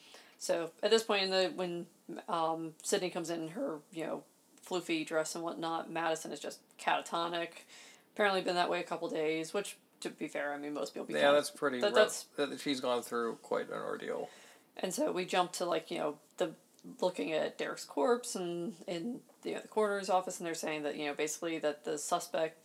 [0.42, 1.86] So at this point in the when
[2.28, 4.24] um, Sydney comes in her you know
[4.68, 7.50] floofy dress and whatnot, Madison is just catatonic.
[8.12, 11.06] Apparently been that way a couple days, which to be fair, I mean most people.
[11.06, 11.14] Be.
[11.14, 11.80] Yeah, that's pretty.
[11.80, 11.94] that- rough.
[11.94, 14.28] that's that she's gone through quite an ordeal.
[14.78, 16.50] And so we jump to like you know the
[17.00, 20.96] looking at Derek's corpse and in you know, the coroner's office, and they're saying that
[20.96, 22.58] you know basically that the suspect,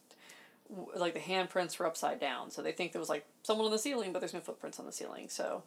[0.95, 3.77] like the handprints were upside down, so they think there was like someone on the
[3.77, 5.29] ceiling, but there's no footprints on the ceiling.
[5.29, 5.61] So,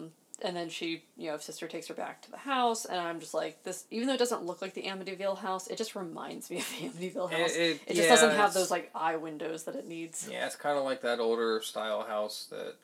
[0.00, 0.08] mm,
[0.42, 3.34] and then she you know sister takes her back to the house, and I'm just
[3.34, 3.84] like this.
[3.90, 6.88] Even though it doesn't look like the Amityville house, it just reminds me of the
[6.88, 7.56] Amityville It- house.
[7.56, 10.28] it- just yeah, doesn't have those like eye windows that it needs.
[10.30, 12.76] Yeah, it's kind of like that older style house that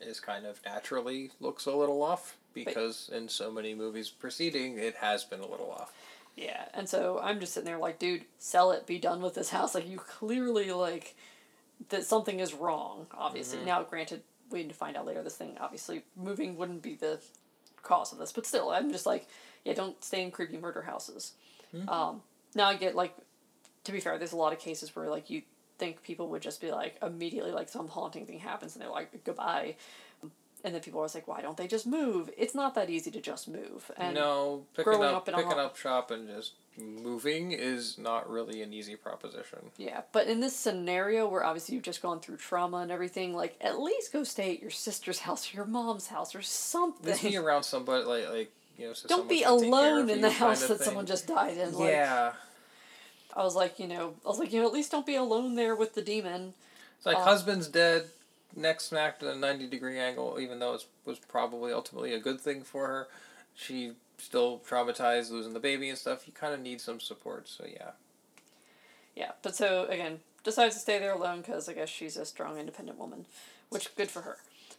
[0.00, 4.94] is kind of naturally looks a little off because in so many movies preceding it
[4.96, 5.92] has been a little off.
[6.36, 9.50] Yeah, and so I'm just sitting there like, dude, sell it, be done with this
[9.50, 9.74] house.
[9.74, 11.14] Like you clearly like
[11.88, 13.06] that something is wrong.
[13.12, 13.68] Obviously, mm-hmm.
[13.68, 15.22] now granted, we need to find out later.
[15.22, 17.20] This thing obviously moving wouldn't be the
[17.82, 19.26] cause of this, but still, I'm just like,
[19.64, 21.32] yeah, don't stay in creepy murder houses.
[21.88, 22.22] Um,
[22.54, 23.14] now I get like,
[23.84, 25.42] to be fair, there's a lot of cases where like you
[25.78, 29.24] think people would just be like immediately like some haunting thing happens and they're like
[29.24, 29.76] goodbye.
[30.64, 32.30] And then people are always like, why don't they just move?
[32.36, 33.90] It's not that easy to just move.
[33.96, 38.62] And no, picking up, up picking ho- up shop and just moving is not really
[38.62, 39.58] an easy proposition.
[39.76, 43.56] Yeah, but in this scenario where obviously you've just gone through trauma and everything, like
[43.60, 47.06] at least go stay at your sister's house or your mom's house or something.
[47.12, 48.92] Just be around somebody like like you know.
[48.92, 50.84] So Don't be someone can take care alone in the kind house of that thing.
[50.84, 51.72] someone just died in.
[51.74, 52.32] Like, Yeah,
[53.34, 55.54] I was like, you know, I was like, you know, at least don't be alone
[55.54, 56.54] there with the demon.
[56.96, 58.06] it's like Uh, husband's dead,
[58.54, 60.38] neck smacked at a ninety degree angle.
[60.40, 63.08] Even though it was probably ultimately a good thing for her,
[63.54, 66.26] she still traumatized losing the baby and stuff.
[66.26, 67.48] You kind of need some support.
[67.48, 67.90] So yeah.
[69.14, 72.58] Yeah, but so again, decides to stay there alone because I guess she's a strong,
[72.58, 73.26] independent woman,
[73.70, 74.36] which good for her.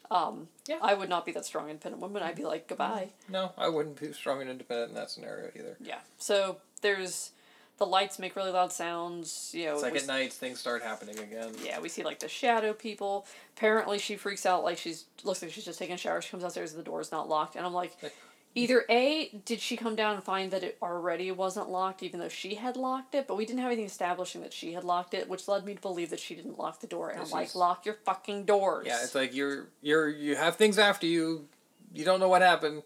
[0.10, 0.78] Um, Yeah.
[0.82, 2.24] I would not be that strong, independent woman.
[2.24, 3.10] I'd be like, goodbye.
[3.28, 5.76] No, I wouldn't be strong and independent in that scenario either.
[5.82, 6.00] Yeah.
[6.18, 7.32] So there's
[7.78, 9.52] the lights make really loud sounds.
[9.54, 11.54] You know, It's like at night things start happening again.
[11.64, 13.26] Yeah, we see like the shadow people.
[13.56, 16.22] Apparently, she freaks out like she's looks like she's just taking a shower.
[16.22, 17.92] She comes downstairs, and the door's not locked, and I'm like,
[18.58, 22.30] either a did she come down and find that it already wasn't locked, even though
[22.30, 25.30] she had locked it, but we didn't have anything establishing that she had locked it,
[25.30, 27.10] which led me to believe that she didn't lock the door.
[27.10, 28.86] And I'm like, lock your fucking doors.
[28.88, 31.48] Yeah, it's like you're you're you have things after you,
[31.94, 32.84] you don't know what happened,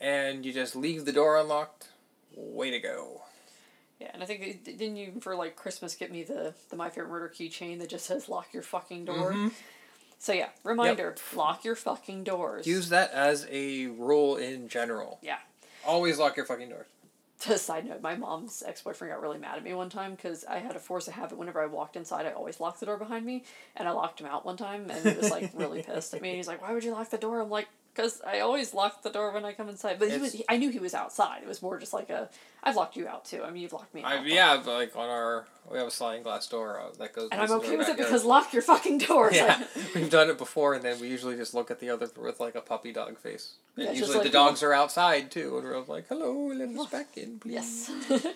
[0.00, 1.88] and you just leave the door unlocked.
[2.34, 3.22] Way to go!
[3.98, 7.08] yeah, and I think didn't you for like Christmas get me the the My Favorite
[7.08, 9.32] Murder keychain that just says lock your fucking door.
[9.32, 9.52] Mhm.
[10.26, 12.66] So yeah, reminder: lock your fucking doors.
[12.66, 15.20] Use that as a rule in general.
[15.22, 15.38] yeah.
[15.86, 16.88] Always lock your fucking doors.
[17.42, 20.44] To side note, my mom's ex boyfriend got really mad at me one time because
[20.44, 22.96] I had a force a habit whenever I walked inside, I always locked the door
[22.96, 23.44] behind me,
[23.76, 26.34] and I locked him out one time, and he was like really pissed at me.
[26.34, 29.10] He's like, "Why would you lock the door?" I'm like, "Cause I always lock the
[29.10, 31.42] door when I come inside." But he was, It's- I knew he was outside.
[31.42, 32.28] It was more just like a,
[32.62, 33.42] I've locked you out too.
[33.42, 34.12] I mean, you've locked me out.
[34.12, 37.28] I, yeah, but like on our we have a sliding glass door uh, that goes.
[37.32, 39.30] And I'm okay with it because lock your fucking door.
[39.32, 39.62] Yeah,
[39.94, 42.54] we've done it before, and then we usually just look at the other with like
[42.54, 43.54] a puppy dog face.
[43.76, 46.86] And Yeah, usually the like- dogs are outside too, and we're like, "Hello, let us
[46.90, 47.90] back in, please." yes.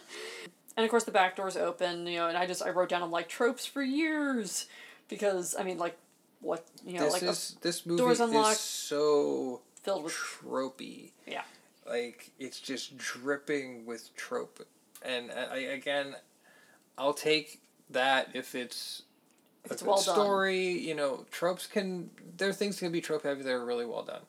[0.77, 2.07] and of course, the back door's open.
[2.07, 4.67] You know, and I just I wrote down I'm like tropes for years,
[5.09, 5.97] because I mean like
[6.41, 8.57] what you know this like a- is this movie doors is unlocked.
[8.57, 11.13] so filled with tropey.
[11.27, 11.43] yeah.
[11.89, 14.65] Like it's just dripping with trope,
[15.03, 16.15] and I, again,
[16.97, 19.03] I'll take that if it's
[19.69, 20.15] a it's good well done.
[20.15, 20.69] story.
[20.79, 24.05] You know, tropes can there are things can be trope heavy that are really well
[24.05, 24.23] done.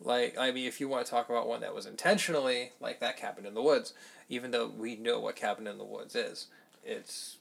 [0.00, 3.16] Like I mean, if you want to talk about one that was intentionally like that
[3.16, 3.94] cabin in the woods,
[4.28, 6.46] even though we know what cabin in the woods is,
[6.84, 7.38] it's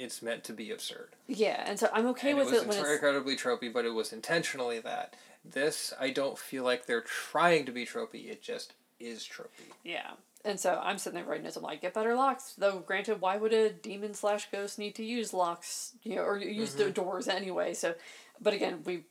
[0.00, 1.10] it's meant to be absurd.
[1.26, 3.84] Yeah, and so I'm okay and with it was it when it's incredibly tropey, but
[3.84, 5.14] it was intentionally that.
[5.44, 8.30] This I don't feel like they're trying to be tropey.
[8.30, 9.72] It just is tropey.
[9.84, 10.10] yeah.
[10.42, 11.56] And so I'm sitting there writing this.
[11.56, 12.54] I'm like, get better locks.
[12.56, 15.92] Though, granted, why would a demon slash ghost need to use locks?
[16.02, 16.78] You know, or use Mm-hmm.
[16.84, 17.74] the doors anyway.
[17.74, 17.94] So,
[18.40, 19.04] but again, we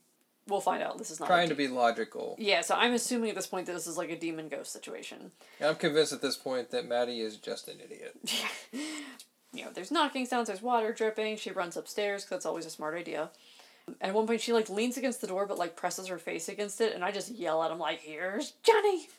[0.47, 0.97] we'll find out.
[0.97, 2.35] This is not Trying to be logical.
[2.39, 5.29] Yeah, so I'm assuming at this point that this is like a demon ghost situation.
[5.59, 8.17] And I'm convinced at this point that Maddie is just an idiot.
[9.53, 11.37] You know, there's knocking sounds, there's water dripping.
[11.37, 13.31] She runs upstairs 'cause that's always a smart idea.
[14.01, 16.79] At one point, she like leans against the door, but like presses her face against
[16.81, 19.09] it, and I just yell at him like, "Here's Johnny!"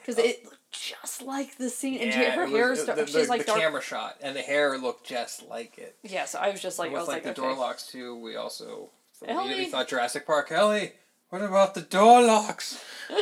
[0.00, 0.48] because it oh.
[0.50, 3.14] looked just like the scene, and Yeah, her it hair was- uh, start, the, she's
[3.14, 3.60] the, like the dark.
[3.60, 5.96] camera shot and the hair looked just like it.
[6.02, 7.42] Yeah, so I was just like, I was like, like, the okay.
[7.42, 8.90] door locks too, we also
[9.26, 10.50] immediately thought Jurassic Park.
[10.50, 10.92] Ellie,
[11.30, 12.82] what about the door locks?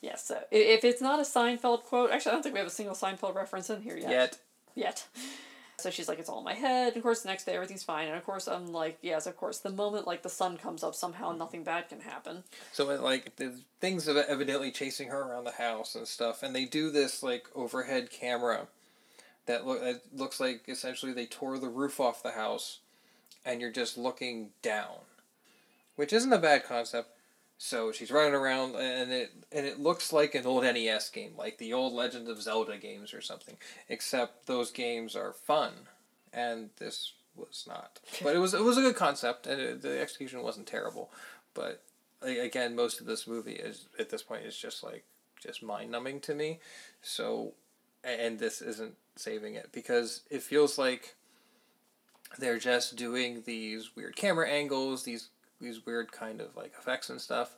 [0.00, 2.70] Yeah, so if it's not a Seinfeld quote, actually, I don't think we have a
[2.72, 4.10] single Seinfeld reference in here yet.
[4.10, 4.38] Yet.
[4.74, 5.06] Yet.
[5.82, 6.88] So she's like, it's all in my head.
[6.88, 8.08] And of course, the next day, everything's fine.
[8.08, 10.94] And of course, I'm like, yes, of course, the moment like the sun comes up,
[10.94, 11.38] somehow mm-hmm.
[11.38, 12.44] nothing bad can happen.
[12.72, 16.64] So like the things are evidently chasing her around the house and stuff, and they
[16.64, 18.68] do this like overhead camera
[19.46, 22.78] that look that looks like essentially they tore the roof off the house,
[23.44, 25.04] and you're just looking down,
[25.96, 27.10] which isn't a bad concept.
[27.64, 31.58] So she's running around, and it and it looks like an old NES game, like
[31.58, 33.56] the old Legend of Zelda games or something.
[33.88, 35.72] Except those games are fun,
[36.32, 38.00] and this was not.
[38.24, 41.12] But it was it was a good concept, and it, the execution wasn't terrible.
[41.54, 41.84] But
[42.20, 45.04] again, most of this movie is at this point is just like
[45.40, 46.58] just mind numbing to me.
[47.00, 47.52] So,
[48.02, 51.14] and this isn't saving it because it feels like
[52.40, 55.28] they're just doing these weird camera angles, these
[55.62, 57.56] these weird kind of like effects and stuff.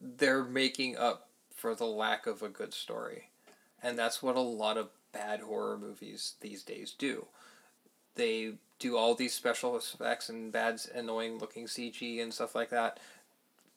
[0.00, 3.30] They're making up for the lack of a good story,
[3.82, 7.26] and that's what a lot of bad horror movies these days do.
[8.14, 13.00] They do all these special effects and bad, annoying looking CG and stuff like that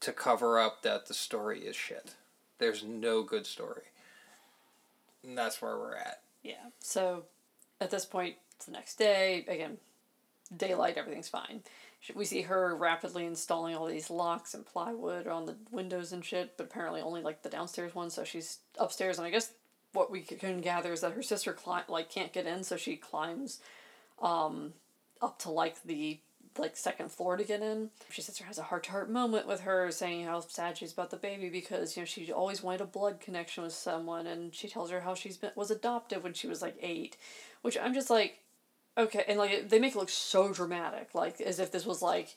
[0.02, 2.15] to cover up that the story is shit.
[2.58, 3.84] There's no good story.
[5.24, 6.22] And that's where we're at.
[6.44, 6.70] Yeah.
[6.80, 7.24] So
[7.80, 9.46] at this point, it's the next day.
[9.48, 9.78] Again,
[10.56, 11.62] daylight, everything's fine.
[12.16, 16.58] We see her rapidly installing all these locks and plywood on the windows and shit,
[16.58, 18.10] but apparently only like the downstairs one.
[18.10, 19.52] So she's upstairs, and I guess
[19.94, 21.56] what we can gather is that her sister
[21.88, 23.60] like can't get in, so she climbs
[24.22, 24.74] um,
[25.22, 26.20] up to like the
[26.58, 27.90] like second floor to get in.
[28.10, 31.12] She sister has a heart to heart moment with her, saying how sad she's about
[31.12, 34.68] the baby because you know she always wanted a blood connection with someone, and she
[34.68, 37.18] tells her how she's been was adopted when she was like eight,
[37.62, 38.40] which I'm just like,
[38.98, 42.36] okay, and like they make it look so dramatic, like as if this was like.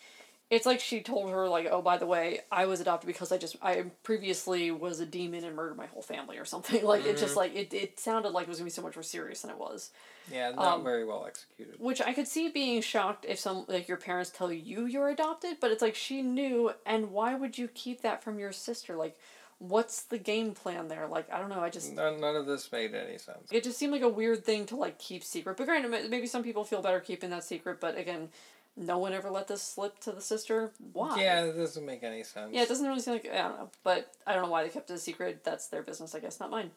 [0.51, 3.39] It's like she told her like, oh, by the way, I was adopted because I
[3.39, 6.85] just I previously was a demon and murdered my whole family or something.
[6.85, 7.39] Like it just mm-hmm.
[7.39, 9.59] like it, it sounded like it was gonna be so much more serious than it
[9.59, 9.91] was.
[10.31, 11.77] Yeah, not um, very well executed.
[11.79, 15.57] Which I could see being shocked if some like your parents tell you you're adopted,
[15.61, 18.97] but it's like she knew, and why would you keep that from your sister?
[18.97, 19.17] Like,
[19.59, 21.07] what's the game plan there?
[21.07, 21.61] Like, I don't know.
[21.61, 23.49] I just None, none of this made any sense.
[23.51, 25.57] it just seemed like a weird thing to like keep secret.
[25.57, 27.81] But granted, maybe some people feel better keeping that secret.
[27.81, 28.29] But again,
[28.77, 30.73] no one ever let this slip to the sister.
[30.93, 31.21] Why?
[31.23, 32.51] Yeah, it doesn't make any sense.
[32.53, 34.69] Yeah, it doesn't really seem like I don't know, but I don't know why they
[34.69, 35.45] kept it a secret.
[35.45, 36.71] That's their business, I guess, not mine.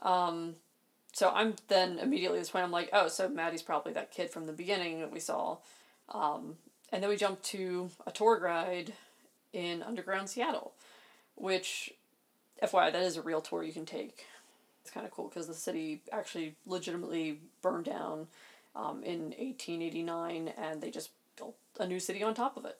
[0.00, 0.54] Um,
[1.12, 4.30] so I'm then immediately at this point I'm like, oh, so Maddie's probably that kid
[4.30, 5.56] from the beginning that we saw,
[6.14, 6.54] um,
[6.92, 8.92] and then we jump to a tour guide
[9.52, 10.72] in underground Seattle,
[11.34, 11.92] which,
[12.62, 14.26] FYI, that is a real tour you can take.
[14.82, 18.28] It's kind of cool because the city actually legitimately burned down
[18.74, 22.78] um, in 1889 and they just built a new city on top of it.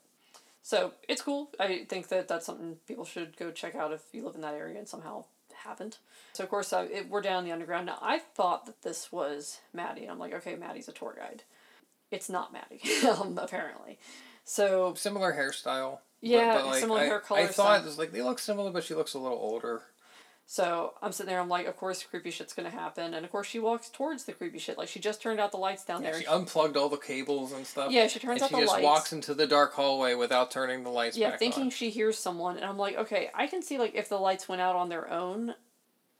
[0.62, 1.50] So it's cool.
[1.58, 4.54] I think that that's something people should go check out if you live in that
[4.54, 5.98] area and somehow haven't.
[6.32, 7.98] So of course uh, it, we're down in the underground now.
[8.00, 11.42] I thought that this was Maddie, and I'm like, okay, Maddie's a tour guide.
[12.10, 13.98] It's not Maddie, um, apparently.
[14.44, 15.98] So Similar hairstyle.
[16.20, 17.80] But- Yeah, but, like, similar I, hair color I thought style.
[17.82, 19.82] it was like they look similar, but she looks a little older.
[20.46, 21.40] so I'm sitting there.
[21.40, 24.32] I'm like, of course, creepy shit's gonna happen, and of course she walks towards the
[24.32, 24.76] creepy shit.
[24.76, 26.20] Like she just turned out the lights down Yeah, there.
[26.20, 27.92] she unplugged all the cables and stuff.
[27.92, 30.82] Yeah, she turns and out she the just walks into the dark hallway without turning
[30.82, 31.70] the lights yeah, thinking on.
[31.70, 34.60] she hears someone, and I'm like, okay, I can see like if the lights went
[34.60, 35.54] out on their own,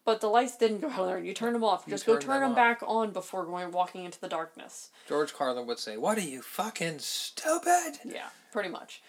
[0.05, 1.25] but the lights didn't go out on their own.
[1.25, 1.83] You turn them off.
[1.87, 4.91] You Just go turn them them back on before going walking into the darkness.
[5.09, 9.03] George Carlin would say, "What are you fucking stupid?" Yeah, pretty much.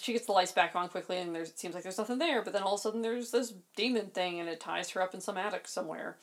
[0.00, 2.42] She gets the lights back on quickly, and there's it seems like there's nothing there.
[2.42, 5.14] But then all of a sudden, there's this demon thing, and it ties her up
[5.14, 6.16] in some attic somewhere.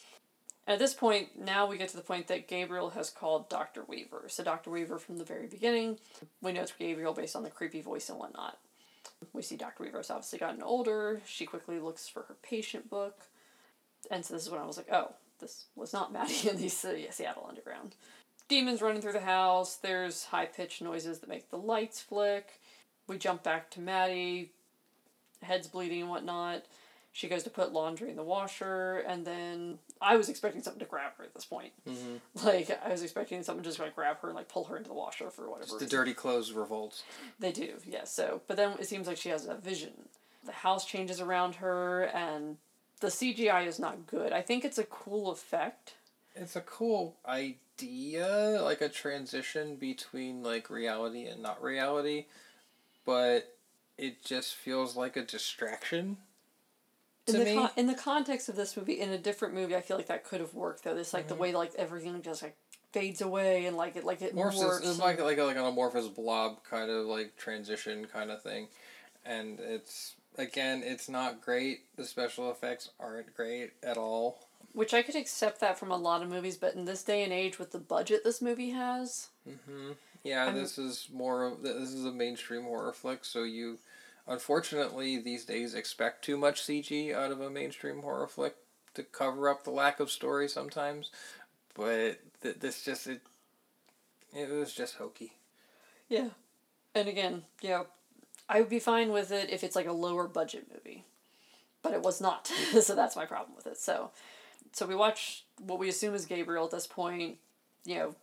[0.67, 3.83] And at this point, now we get to the point that Gabriel has called Doctor
[3.87, 4.25] Weaver.
[4.27, 5.99] So Doctor Weaver from the very beginning,
[6.41, 8.57] we know it's Gabriel based on the creepy voice and whatnot.
[9.31, 11.21] We see Doctor Weaver has obviously gotten older.
[11.25, 13.27] She quickly looks for her patient book,
[14.09, 16.69] and so this is when I was like, oh, this was not Maddie in the
[16.69, 17.95] Se- Seattle Underground.
[18.47, 19.75] Demons running through the house.
[19.75, 22.59] There's high pitched noises that make the lights flick.
[23.07, 24.51] We jump back to Maddie,
[25.41, 26.63] head's bleeding and whatnot.
[27.11, 30.85] She goes to put laundry in the washer, and then I was expecting something to
[30.85, 31.71] grab her at this point.
[31.87, 32.15] Mm-hmm.
[32.45, 34.95] Like I was expecting someone just like grab her and like pull her into the
[34.95, 35.69] washer for whatever.
[35.69, 35.89] The reason.
[35.89, 37.03] dirty clothes revolt.
[37.39, 38.11] They do, yes.
[38.13, 39.93] So, but then it seems like she has a vision.
[40.45, 42.57] The house changes around her, and
[42.99, 44.33] the CGI is not good.
[44.33, 45.93] I think it's a cool effect.
[46.35, 52.25] It's a cool idea, like a transition between like reality and not reality,
[53.05, 53.55] but
[53.97, 56.17] it just feels like a distraction.
[57.27, 57.55] in to the me.
[57.55, 60.23] con- in the context of this movie, in a different movie, I feel like that
[60.25, 60.95] could have worked though.
[60.95, 62.55] This like the way like everything just like
[62.91, 64.79] fades away and like it like it morphs morphs.
[64.89, 68.67] it's like like like an amorphous blob kind of like transition kind of thing,
[69.25, 71.81] and it's again it's not great.
[71.95, 74.47] The special effects aren't great at all.
[74.73, 77.31] Which I could accept that from a lot of movies, but in this day and
[77.31, 79.91] age, with the budget this movie has, hmm
[80.25, 83.79] Yeah, I'm- this is more of this is a mainstream horror flick, so you
[84.27, 88.55] unfortunately these days expect too much CG out of a mainstream horror flick
[88.95, 91.11] to cover up the lack of story sometimes.
[91.75, 93.21] But th- this just it
[94.33, 95.33] it was just hokey.
[96.09, 96.29] yeah.
[96.93, 97.83] And again, yeah,
[98.49, 101.03] I would be fine with it if it's like a lower budget movie,
[101.83, 102.47] but it was not.
[102.81, 103.77] so that's my problem with it.
[103.77, 104.11] So,
[104.73, 107.37] so we watch what we assume is Gabriel at this point.
[107.85, 108.15] You know,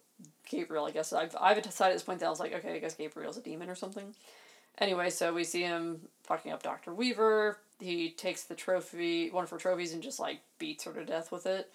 [0.49, 0.85] Gabriel.
[0.87, 2.95] I guess I've I've decided at this point that I was like, okay, I guess
[2.95, 4.15] Gabriel's a demon or something.
[4.79, 7.59] Anyway, so we see him fucking up Doctor Weaver.
[7.79, 11.31] He takes the trophy, one of her trophies, and just like beats her to death
[11.33, 11.71] with it.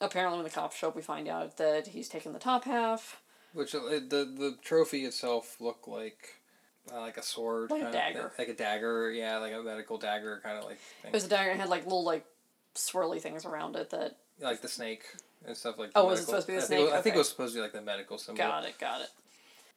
[0.00, 3.20] Apparently, when the cops show up, we find out that he's taken the top half.
[3.52, 6.40] Which uh, the the trophy itself looked like
[6.92, 8.32] uh, like a sword, Like a dagger.
[8.38, 11.28] like a dagger, yeah, like a medical dagger kind of like thing, It was a
[11.28, 12.26] dagger and had like little like
[12.74, 15.04] swirly things around it that like the snake
[15.46, 15.90] and stuff like.
[15.94, 16.98] Oh, was it supposed to be the I think it was- snake?
[16.98, 18.38] I think it was supposed to be like the medical symbol.
[18.38, 19.08] got it, got it.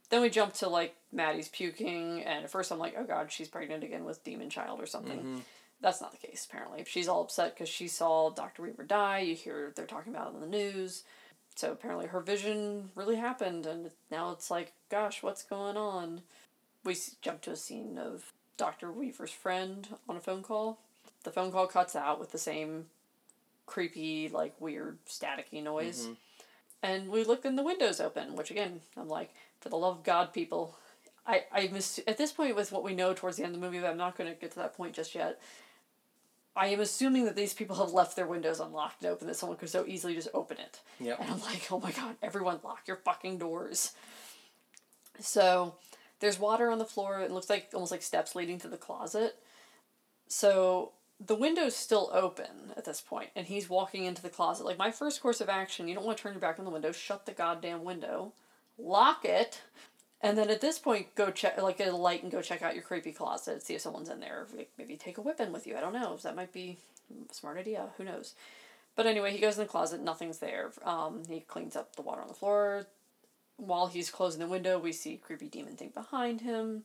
[0.10, 3.48] Then we jump to like Maddie's puking, and at first I'm like, oh god, she's
[3.48, 5.20] pregnant again with Demon Child or something.
[5.20, 5.38] Mm-hmm.
[5.82, 6.84] That's not the case, apparently.
[6.86, 8.64] She's all upset because she saw Dr.
[8.64, 9.20] Weaver die.
[9.20, 11.04] You hear they're talking about it on the news.
[11.56, 16.22] So apparently her vision really happened, and now it's like, gosh, what's going on?
[16.84, 18.92] We jump to a scene of Dr.
[18.92, 20.80] Weaver's friend on a phone call.
[21.24, 22.86] The phone call cuts out with the same
[23.70, 26.04] creepy, like weird, staticky noise.
[26.04, 26.14] Mm-hmm.
[26.82, 30.04] And we look and the windows open, which again, I'm like, for the love of
[30.04, 30.78] God, people.
[31.28, 33.66] I, I miss at this point with what we know towards the end of the
[33.66, 35.40] movie, but I'm not going to get to that point just yet.
[36.56, 39.58] I am assuming that these people have left their windows unlocked and open, that someone
[39.58, 40.80] could so easily just open it.
[41.00, 41.20] Yep.
[41.20, 43.92] And I'm like, oh my god, everyone lock your fucking doors.
[45.20, 45.76] So
[46.20, 47.22] there's water on the floor.
[47.22, 49.36] It looks like almost like steps leading to the closet.
[50.28, 50.94] So
[51.26, 54.66] the window's still open at this point, and he's walking into the closet.
[54.66, 56.72] Like my first course of action, you don't want to turn your back on the
[56.72, 56.92] window.
[56.92, 58.34] Shut the goddamn window,
[58.78, 59.62] lock it,
[60.22, 62.74] and then at this point, go check like get a light and go check out
[62.74, 63.64] your creepy closet.
[63.64, 64.48] See if someone's in there.
[64.78, 65.78] Maybe take a weapon with you.
[65.78, 66.18] I don't know.
[66.24, 66.78] That might be
[67.30, 67.88] a smart idea.
[67.98, 68.34] Who knows?
[68.96, 70.02] But anyway, he goes in the closet.
[70.02, 70.72] Nothing's there.
[70.84, 72.88] Um, he cleans up the water on the floor.
[73.56, 76.84] While he's closing the window, we see creepy demon thing behind him.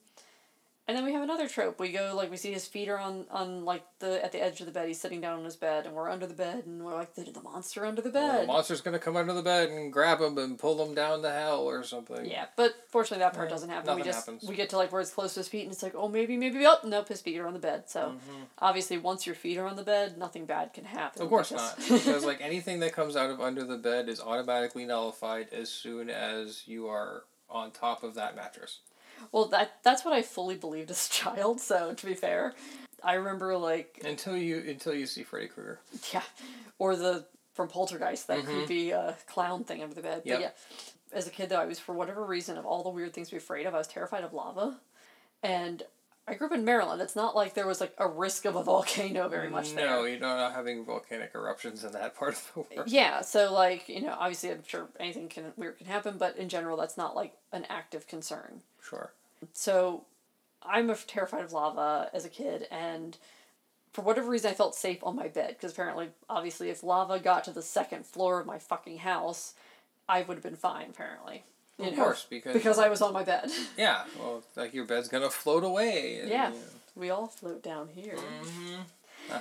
[0.87, 1.81] And then we have another trope.
[1.81, 4.61] We go like we see his feet are on on like the at the edge
[4.61, 4.87] of the bed.
[4.87, 7.23] He's sitting down on his bed, and we're under the bed, and we're like the,
[7.23, 8.43] the monster under the Well, bed.
[8.43, 11.31] the monster's gonna come under the bed and grab him and pull him down to
[11.33, 12.27] hell or something.
[12.27, 13.87] yeah, but fortunately that part Yeah, doesn't happen.
[13.87, 14.45] We nothing just happens.
[14.47, 16.37] we get to like where it's close to his feet, and it's like oh maybe
[16.37, 17.85] maybe oh nope his feet are on the bed.
[17.89, 18.43] So Mm-hmm.
[18.59, 21.23] obviously once your feet are on the bed, nothing bad can happen.
[21.23, 24.21] Of course because- not, because like anything that comes out of under the bed is
[24.21, 28.81] automatically nullified as soon as you are on top of that mattress.
[29.33, 31.61] Well, that that's what I fully believed as a child.
[31.61, 32.55] So to be fair,
[33.03, 35.81] I remember like Until you until you see Freddy Krueger.
[36.13, 36.23] Yeah,
[36.79, 40.21] or the from Poltergeist that creepy uh, clown thing under the bed.
[40.21, 40.29] Mm-hmm.
[40.29, 40.39] Yep.
[40.39, 43.13] But yeah, as a kid though, I was for whatever reason of all the weird
[43.13, 44.77] things to be afraid of, I was terrified of lava,
[45.43, 45.83] and
[46.27, 47.03] I grew up in Maryland.
[47.03, 49.87] It's not like there was like a risk of a volcano very much there.
[49.87, 52.91] No, you're not having volcanic eruptions in that part of the world.
[52.91, 56.49] Yeah, so like you know, obviously I'm sure anything can weird can happen, but in
[56.49, 58.63] general, that's not like an active concern.
[58.89, 59.13] Sure.
[59.53, 60.05] So
[60.63, 63.17] I'm terrified of lava as a kid, and
[63.93, 67.45] for whatever reason, I felt safe on my bed because apparently, obviously, if lava got
[67.45, 69.55] to the second floor of my fucking house,
[70.09, 70.91] I would have been fine.
[70.91, 71.45] Apparently,
[71.79, 73.51] you Of know, course, because because I was on my bed.
[73.77, 76.19] Yeah, well, like your bed's gonna float away.
[76.21, 76.61] and, yeah, you know.
[76.97, 78.17] we all float down here.
[78.17, 78.81] Mm-hmm.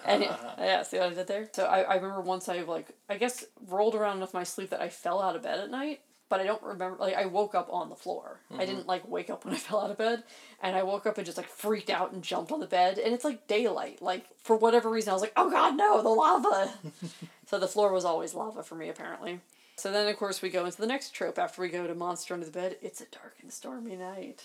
[0.06, 1.50] And yeah, yeah, see what I did there?
[1.52, 4.70] So I, I remember once I like I guess rolled around enough in my sleep
[4.70, 6.02] that I fell out of bed at night,
[6.34, 8.40] but I don't remember like I woke up on the floor.
[8.50, 8.66] I mm-hmm.
[8.66, 10.24] didn't like wake up when I fell out of bed,
[10.64, 13.14] and I woke up and just like freaked out and jumped on the bed, and
[13.14, 14.02] it's like daylight.
[14.02, 16.74] Like for whatever reason, I was like, oh god, no, the lava.
[17.46, 19.42] so the floor was always lava for me apparently.
[19.76, 22.34] So then of course we go into the next trope after we go to monster
[22.34, 22.78] under the bed.
[22.82, 24.42] It's a dark and stormy night.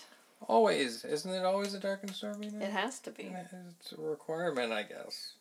[0.47, 2.65] Always, isn't it always a dark and stormy night?
[2.65, 3.33] It has to be.
[3.79, 5.33] It's a requirement, I guess.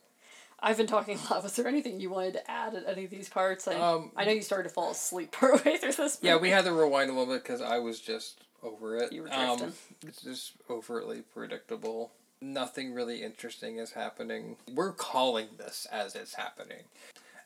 [0.60, 1.42] I've been talking a lot.
[1.42, 3.68] Was there anything you wanted to add at any of these parts?
[3.68, 6.18] I, Um, I know you started to fall asleep partway through this.
[6.20, 9.12] Yeah, we had to rewind a little bit because I was just over it.
[9.12, 9.72] You were Um,
[10.06, 12.12] it's just overtly predictable.
[12.40, 14.56] Nothing really interesting is happening.
[14.72, 16.84] We're calling this as it's happening,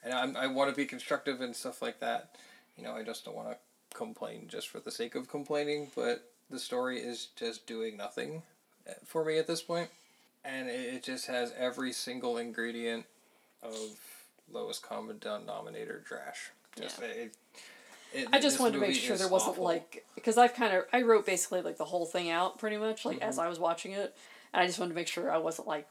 [0.03, 2.35] and I'm, I want to be constructive and stuff like that.
[2.77, 3.57] You know, I just don't want to
[3.97, 5.89] complain just for the sake of complaining.
[5.95, 8.43] But the story is just doing nothing
[8.87, 9.89] uh, for me at this point.
[10.45, 13.05] And it, just has every single ingredient
[13.61, 13.75] of
[14.51, 16.51] lowest common denominator trash.
[16.79, 17.07] Just Yeah.
[17.07, 17.35] it,
[18.13, 19.63] it, I just wanted to make sure there wasn't awful.
[19.63, 23.05] like because I've kind of I wrote basically like the whole thing out pretty much
[23.05, 23.29] like Mm-hmm.
[23.29, 24.15] as I was watching it,
[24.53, 25.87] and I just wanted to make sure I wasn't like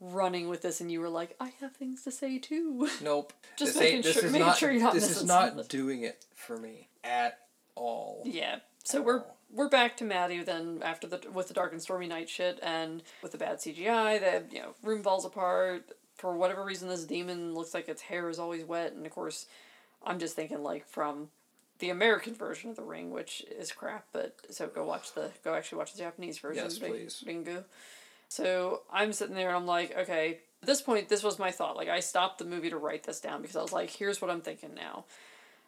[0.00, 2.88] running with this and you were like I have things to say too.
[3.02, 3.32] Nope.
[3.58, 5.66] Just this making sure- making not, sure you're not This is not something.
[5.68, 7.40] doing it for me at
[7.74, 8.22] all.
[8.24, 8.60] yeah.
[8.88, 9.22] So we're
[9.52, 13.02] we're back to Maddie then after the with the dark and stormy night shit and
[13.22, 17.54] with the bad CGI the you know room falls apart for whatever reason this demon
[17.54, 19.44] looks like its hair is always wet and of course
[20.02, 21.28] I'm just thinking like from
[21.80, 25.52] the American version of the ring which is crap but so go watch the go
[25.52, 27.22] actually watch the Japanese version Yes, please.
[27.26, 27.64] Bingo.
[28.28, 31.76] So I'm sitting there and I'm like okay at this point this was my thought
[31.76, 34.30] like I stopped the movie to write this down because I was like here's what
[34.30, 35.04] I'm thinking now.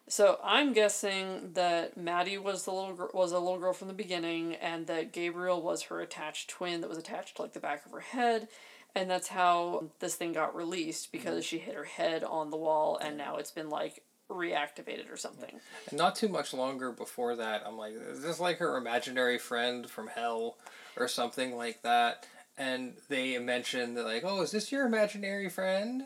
[0.07, 3.93] So I'm guessing that Maddie was the little gr- was a little girl from the
[3.93, 7.85] beginning, and that Gabriel was her attached twin that was attached to like the back
[7.85, 8.47] of her head,
[8.93, 11.57] and that's how this thing got released because mm-hmm.
[11.57, 15.59] she hit her head on the wall, and now it's been like reactivated or something.
[15.89, 19.89] And not too much longer before that, I'm like, is this like her imaginary friend
[19.89, 20.57] from hell
[20.97, 22.25] or something like that?
[22.57, 26.05] And they mention that like, oh, is this your imaginary friend?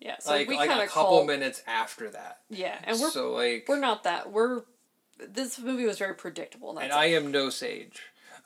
[0.00, 2.40] Yeah, so like we like kind a couple call minutes after that.
[2.50, 4.62] yeah, and we're so like we're not that we're
[5.18, 6.70] this movie was very predictable.
[6.70, 8.02] And, and I am no sage.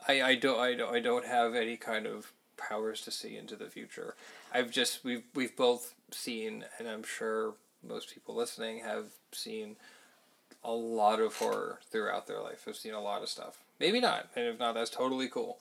[0.09, 3.57] I, I don't I don't I don't have any kind of powers to see into
[3.57, 4.15] the future.
[4.53, 7.55] I've just we've we've both seen and I'm sure
[7.87, 9.77] most people listening have seen
[10.65, 12.65] a lot of horror throughout their life.
[12.65, 13.59] Have seen a lot of stuff.
[13.81, 15.59] Maybe not, and if not, that's totally cool.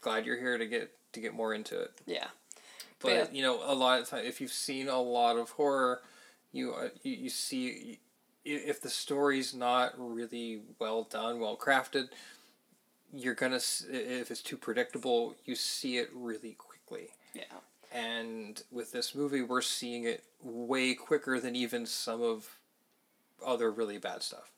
[0.00, 1.92] Glad you're here to get to get more into it.
[2.06, 2.28] yeah.
[3.00, 3.26] But Yeah.
[3.32, 6.02] you know, a lot of time, if you've seen a lot of horror,
[6.52, 7.98] you uh, you, you see
[8.44, 12.08] if the story's not really well done, well crafted,
[13.12, 13.56] you're gonna
[13.88, 17.08] if it's too predictable, you see it really quickly.
[17.34, 17.44] Yeah.
[17.92, 22.58] And with this movie, we're seeing it way quicker than even some of
[23.44, 24.52] other really bad stuff.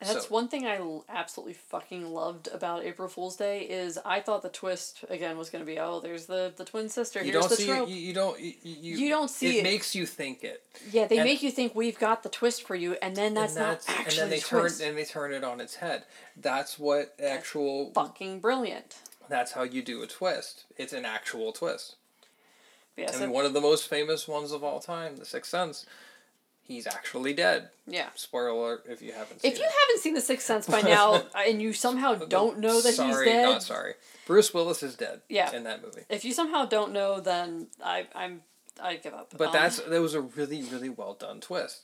[0.00, 0.78] That's So- one thing I
[1.08, 5.64] absolutely fucking loved about April Fool's Day is I thought the twist again was going
[5.64, 7.96] to be oh there's the the twin sister You here's don't the see trope you,
[7.96, 9.62] you don't you, you, You don't see it it.
[9.64, 10.62] makes you think it.
[10.92, 13.56] yeah they and- make you think we've got the twist for you and then that's,
[13.56, 15.60] and that's not actually and then they the turn twist and they turn it on
[15.60, 16.04] its head.
[16.36, 17.90] That's what actual.
[17.92, 20.64] fucking brilliant That's how you do a twist.
[20.76, 21.96] It's an actual twist.
[22.96, 25.84] yeah I mean, one of the most famous ones of all time, The Sixth Sense.
[26.68, 27.70] He's actually dead.
[27.86, 29.70] yeah Spoiler alert if you haven't seen if you it.
[29.88, 33.34] haven't seen the Sixth Sense by now and you somehow don't know that sorry, he's
[33.34, 33.94] dead Sorry, Not sorry.
[34.26, 35.22] Bruce Willis is dead.
[35.30, 35.50] Yeah.
[35.56, 36.02] In that movie.
[36.10, 38.42] if you somehow don't know then I I'm
[38.80, 41.80] I give up But Um, that's that was a really really well done twist.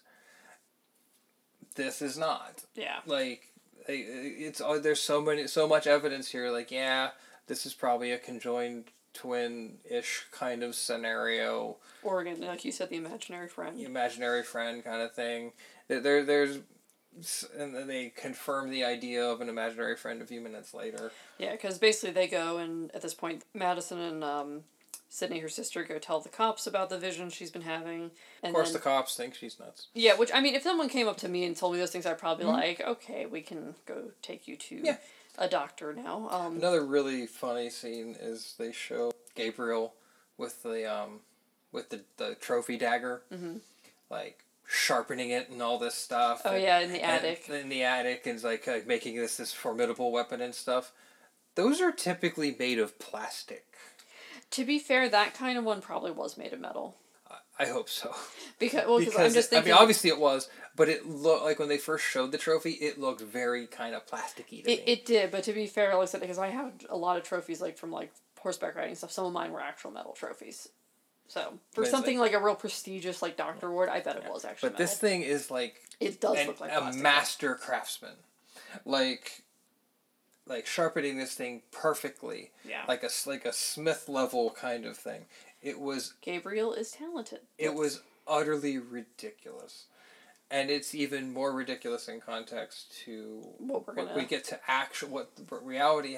[1.74, 2.62] This is not.
[2.74, 3.48] yeah like
[3.88, 7.10] it's oh, there's so many so much evidence here like yeah
[7.48, 8.84] this is probably a conjoined
[9.14, 14.42] twin ish kind of scenario or again like you said the imaginary friend The imaginary
[14.42, 15.52] friend kind of thing
[15.88, 16.58] there, there there's
[17.56, 21.52] and then they confirm the idea of an imaginary friend a few minutes later Yeah,
[21.52, 24.64] because basically they go and at this point, Madison and um,
[25.08, 28.10] Sydney, her sister, go tell the cops about the vision she's been having.
[28.42, 30.88] And of course then, the cops think she's nuts yeah, which I mean, if someone
[30.88, 33.40] came up to me and told me those things, I'd probably be like, okay, we
[33.40, 34.86] can go take you to Mm-hmm.
[34.86, 34.96] Yeah.
[35.38, 36.28] A doctor now.
[36.30, 39.94] Um, another really funny scene is they show gabriel
[40.38, 41.20] with the um
[41.72, 43.60] with the, the trophy dagger Mhm.
[44.10, 47.48] like sharpening it and all this stuff oh and- yeah, in the attic.
[47.48, 50.92] in the attic and like, like making this this formidable weapon and stuff
[51.56, 53.64] those are typically made of plastic
[54.52, 56.94] To be fair, that kind of one probably was made of metal.
[57.58, 58.14] I hope so
[58.58, 61.58] Because well, because I'm just it- i mean obviously it was but it looked like
[61.58, 64.92] when they first showed the trophy it looked very kind of plasticky to It, me
[64.92, 67.22] it did, but to be fair, like I said, because I have a lot of
[67.22, 69.12] trophies like from like horseback riding stuff.
[69.12, 70.68] Some of mine were actual metal trophies.
[71.28, 74.44] So for But something like, a real prestigious like Doctor Award, I bet it was
[74.44, 74.70] actually.
[74.70, 77.02] but this thing is like it does an- look like a plastic.
[77.02, 78.16] master craftsman
[78.84, 79.42] like
[80.46, 82.82] like sharpening this thing perfectly Yeah.
[82.88, 85.24] like a like a smith level kind of thing
[85.64, 87.40] it was Gabriel is talented.
[87.58, 89.86] It was utterly ridiculous.
[90.50, 95.08] And it's even more ridiculous in context to What we're gonna- we get to actual
[95.08, 96.16] what the reality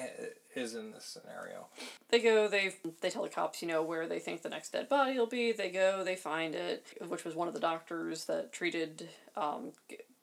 [0.53, 1.67] is in this scenario.
[2.09, 2.47] They go.
[2.47, 5.27] They they tell the cops, you know, where they think the next dead body will
[5.27, 5.53] be.
[5.53, 6.03] They go.
[6.03, 9.71] They find it, which was one of the doctors that treated um,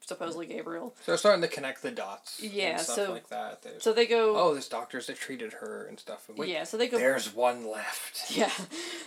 [0.07, 0.95] supposedly Gabriel.
[1.05, 2.41] So they're starting to connect the dots.
[2.43, 3.63] Yeah, and stuff so- like that.
[3.63, 4.37] There's, So they go.
[4.37, 6.29] oh, there's doctors that treated her and stuff.
[6.29, 6.65] And wait, yeah.
[6.65, 6.99] So they go.
[6.99, 8.31] there's one left.
[8.37, 8.51] Yeah.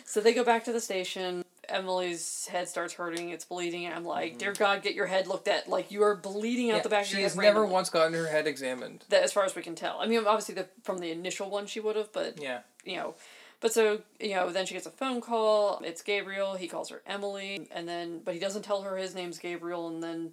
[0.06, 1.44] So they go back to the station.
[1.70, 3.30] Emily's head starts hurting.
[3.30, 3.86] It's bleeding.
[3.86, 5.68] And I'm like, dear God, get your head looked at.
[5.68, 6.78] Like you are bleeding out Mm-hmm.
[6.78, 7.74] Yeah, the back of she has never randomly.
[7.74, 9.04] once gotten her head examined.
[9.10, 9.98] That, as far as we can tell.
[10.00, 12.60] I mean, obviously, the from the initial one she would have, but Yeah.
[12.86, 13.16] you know,
[13.60, 15.82] But so, you know, then she gets a phone call.
[15.84, 16.56] It's Gabriel.
[16.56, 17.68] He calls her Emily.
[17.72, 19.88] And then, but he doesn't tell her his name's Gabriel.
[19.90, 20.32] And then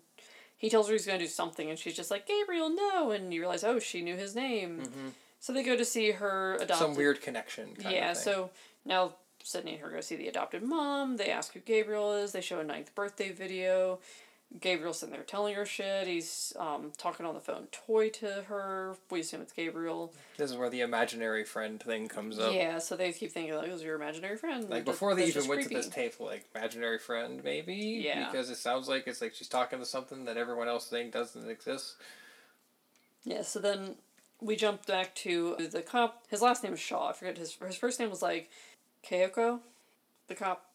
[0.57, 1.69] he tells her he's going to do something.
[1.71, 3.11] And she's just like, Gabriel, no.
[3.11, 4.81] And you realize, oh, she knew his name.
[4.83, 5.09] Mm-hmm.
[5.41, 6.77] So they go to see her adopted.
[6.77, 7.75] Some weird connection.
[7.75, 8.33] Kind yeah, of thing.
[8.33, 8.51] so
[8.85, 11.19] now Sydney and her go see the adopted mom.
[11.19, 12.33] They ask who Gabriel is.
[12.33, 13.99] They show a ninth birthday video.
[14.61, 16.07] Gabriel's sitting there telling her shit.
[16.07, 18.95] He's um, talking on the phone toy to her.
[19.11, 20.13] We assume it's Gabriel.
[20.37, 22.55] this is where the imaginary friend thing comes up.
[22.55, 25.49] Yeah, so they keep thinking like, "It was your imaginary friend." Like before they even
[25.49, 27.75] went to this tape, like imaginary friend, maybe.
[28.05, 28.31] Yeah.
[28.31, 31.49] Because it sounds like it's like she's talking to something that everyone else think doesn't
[31.51, 31.97] exist.
[33.25, 33.97] Yeah, so then
[34.41, 36.23] we jump back to the cop.
[36.29, 37.09] His last name is Shaw.
[37.09, 38.51] I forget his his first name was like
[39.05, 39.61] Keiko,
[40.29, 40.67] the cop,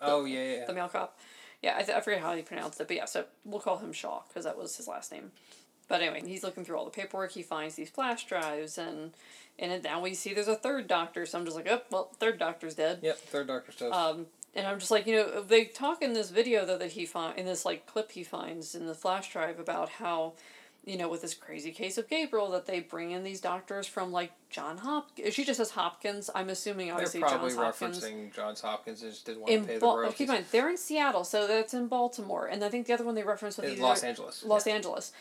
[0.00, 0.64] Oh yeah, yeah.
[0.66, 1.18] the male cop.
[1.62, 3.92] Yeah, I, th- I forget how he pronounced it, but yeah, so we'll call him
[3.92, 5.32] Shaw because that was his last name.
[5.88, 7.32] But anyway, he's looking through all the paperwork.
[7.32, 9.12] He finds these flash drives, and
[9.58, 11.26] and now we see there's a third doctor.
[11.26, 13.00] So I'm just like, oh, well, third doctor's dead.
[13.02, 13.18] Yep.
[13.18, 13.92] Third doctor's dead.
[13.92, 17.06] Um, and I'm just like, you know, they talk in this video though that he
[17.06, 20.34] find in this like clip he finds in the flash drive about how,
[20.88, 24.10] you know, with this crazy case of Gabriel that they bring in these doctors from
[24.10, 25.34] like John Hopkins.
[25.34, 26.30] She just says Hopkins.
[26.34, 28.00] I'm assuming obviously They're probably Johns Hopkins.
[28.04, 30.16] referencing Johns Hopkins and just didn't want to In pay the royalties.
[30.16, 33.04] keep in mind, they're in Seattle, so that's in Baltimore, and I think the other
[33.04, 34.42] one they referenced was Los Angeles.
[34.44, 34.72] Los yeah.
[34.74, 35.12] Angeles.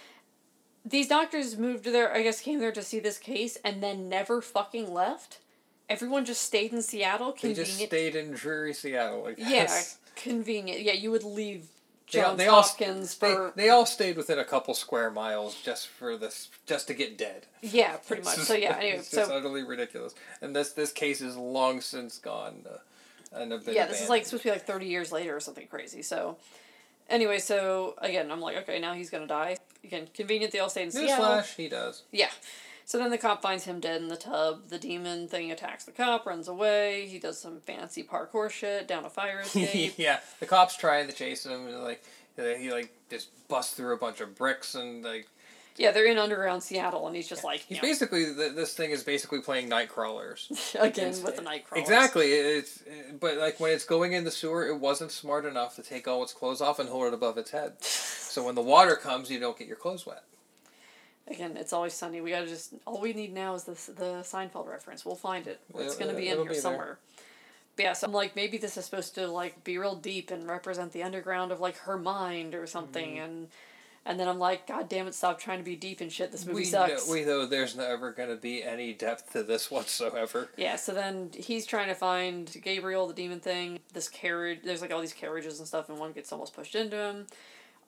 [0.86, 4.42] These doctors moved there, I guess, came there to see this case, and then never
[4.42, 5.40] fucking left.
[5.90, 7.36] Everyone just stayed in Seattle.
[7.42, 9.28] They just stayed in dreary Seattle.
[9.28, 9.82] I Yeah,
[10.16, 10.82] convenient.
[10.82, 11.68] Yeah, you would leave
[12.08, 15.88] Johns they all- Hopkins They, for they all stayed within a couple square miles just
[15.88, 17.46] for this, just to get dead.
[17.62, 18.38] yeah, pretty much.
[18.38, 20.16] So yeah, anyway, it's just so utterly ridiculous.
[20.42, 22.66] And this this case is long since gone.
[22.70, 22.78] Uh,
[23.34, 26.02] and yeah, this is like supposed to be like thirty years later or something crazy.
[26.02, 26.38] So
[27.10, 29.58] anyway, so again, I'm like, okay, now he's gonna die.
[29.84, 30.54] Again, convenient.
[30.54, 31.26] They all stayed in Seattle.
[31.26, 32.04] Newsflash, he does.
[32.12, 32.30] Yeah.
[32.88, 34.70] So then the cop finds him dead in the tub.
[34.70, 37.06] The demon thing attacks the cop, runs away.
[37.08, 39.96] He does some fancy parkour shit down a fire escape.
[39.98, 42.02] yeah, the cops trying to chase him, and like
[42.40, 45.28] uh, he like just busts through a bunch of bricks and like
[45.76, 48.92] yeah, they're in underground Seattle, and he's just like, he's know, basically th- this thing
[48.92, 50.48] is basically playing night crawlers.
[50.80, 51.84] again It's- with the night crawlers.
[51.90, 55.76] Exactly, it's uh, but like when it's going in the sewer, it wasn't smart enough
[55.76, 57.74] to take all its clothes off and hold it above its head.
[58.38, 60.22] So when the water comes, you don't get your clothes wet.
[61.30, 62.22] Again, it's always sunny.
[62.22, 65.06] We gotta just all we need now is this the Seinfeld reference.
[65.06, 65.60] We'll find it.
[65.76, 67.00] It's gonna be in it'll here be somewhere.
[67.76, 70.48] But yeah, so I'm like maybe this is supposed to like be real deep and
[70.48, 73.24] represent the underground of like her mind or something, Mm-hmm.
[73.24, 73.48] and
[74.06, 76.32] and then I'm like, God damn it, stop trying to be deep and shit.
[76.32, 77.08] This movie we sucks.
[77.08, 80.48] Know, we know there's never going to be any depth to this whatsoever.
[80.56, 83.80] Yeah, so then he's trying to find Gabriel, the demon thing.
[83.92, 86.96] This carriage, there's like all these carriages and stuff, and one gets almost pushed into
[86.96, 87.28] him.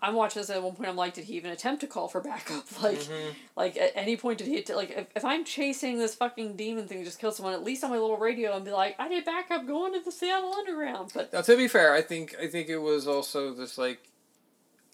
[0.02, 0.88] I'm watching this at one point.
[0.90, 2.64] I'm like, did he even attempt to call for backup?
[2.82, 3.30] Like, Mm-hmm.
[3.58, 6.88] like at any point did he att- like if, if I'm chasing this fucking demon
[6.88, 7.54] thing, just kill someone.
[7.54, 10.12] At least on my little radio, and be like, I need backup going to the
[10.12, 11.12] Seattle Underground.
[11.14, 14.00] But Now, to be fair, I think I think it was also just like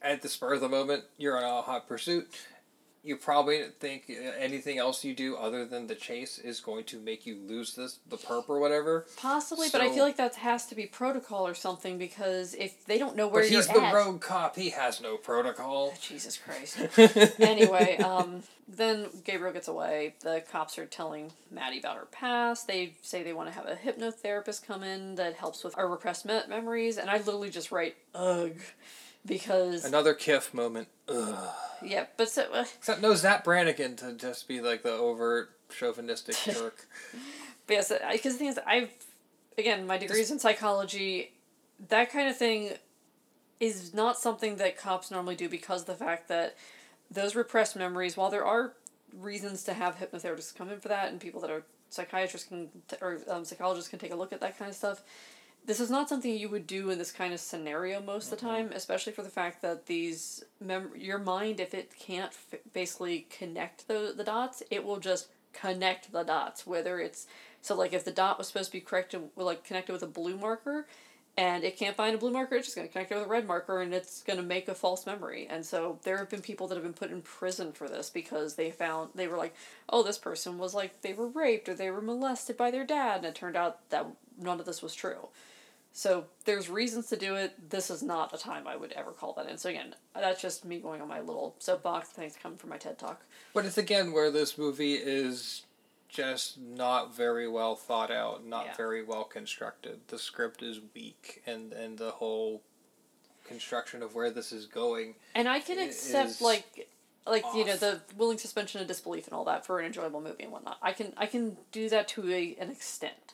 [0.02, 2.28] at the spur of the moment, you're on a hot pursuit.
[3.06, 7.26] You probably think anything else you do other than the chase is going to make
[7.28, 9.06] you lose this the perp or whatever.
[9.18, 12.98] possibly, but I feel like that has to be protocol or something because if they
[12.98, 14.56] don't know where But you're he's the at, rogue cop.
[14.56, 15.94] He has no protocol.
[16.02, 16.80] Jesus Christ.
[17.40, 20.16] anyway, um, then Gabriel gets away.
[20.22, 22.66] The cops are telling Maddie about her past.
[22.68, 26.26] They say they want to have a hypnotherapist come in that helps with our repressed
[26.26, 28.54] me- memories, and I literally just write ugh
[29.26, 30.88] because Another Kif moment.
[31.08, 31.50] Ugh.
[31.84, 36.36] yeah, but so uh, Except no Zapp Brannigan to just be like the overt chauvinistic
[36.44, 36.88] jerk.
[37.68, 38.92] but yes, because the thing is, I've
[39.58, 41.34] again my degrees in psychology,
[41.90, 42.72] that kind of thing
[43.60, 46.56] is not something that cops normally do because of the fact that
[47.10, 48.74] those repressed memories, while there are
[49.14, 52.68] reasons to have hypnotherapists come in for that and people that are psychiatrists can
[53.02, 55.04] or um, psychologists can take a look at that kind of stuff
[55.66, 58.46] this is not something you would do in this kind of scenario most of the
[58.46, 58.56] mm-hmm.
[58.56, 63.28] time especially for the fact that these mem- your mind if it can't f- basically
[63.30, 67.28] connect the, the dots it will just connect the dots whether it's
[67.62, 70.38] so like if the dot was supposed to be corrected like connected with a blue
[70.38, 70.86] marker
[71.38, 73.30] and it can't find a blue marker, it's just going to connect it with a
[73.30, 75.48] red marker and it's going to make a false memory.
[75.50, 78.56] And so there have been people that have been put in prison for this because
[78.56, 79.54] they found, they were like,
[79.90, 83.18] oh, this person was like, they were raped or they were molested by their dad.
[83.18, 84.08] And it turned out that
[84.40, 85.28] none of this was true.
[85.98, 87.70] So there's reasons to do it.
[87.70, 89.58] This is not a time I would ever call that in.
[89.58, 92.10] So again, that's just me going on my little soapbox.
[92.10, 93.22] Thanks coming from my TED talk.
[93.54, 95.64] But it's again where this movie is
[96.10, 98.76] just not very well thought out, not Yeah.
[98.76, 100.02] very well constructed.
[100.08, 102.62] The script is weak, and and the whole
[103.46, 105.16] construction of where this is going.
[105.34, 106.90] And I can accept like
[107.26, 110.44] like you know the willing suspension of disbelief and all that for an enjoyable movie
[110.44, 110.78] and whatnot.
[110.82, 113.34] I can I can do that to a, an extent.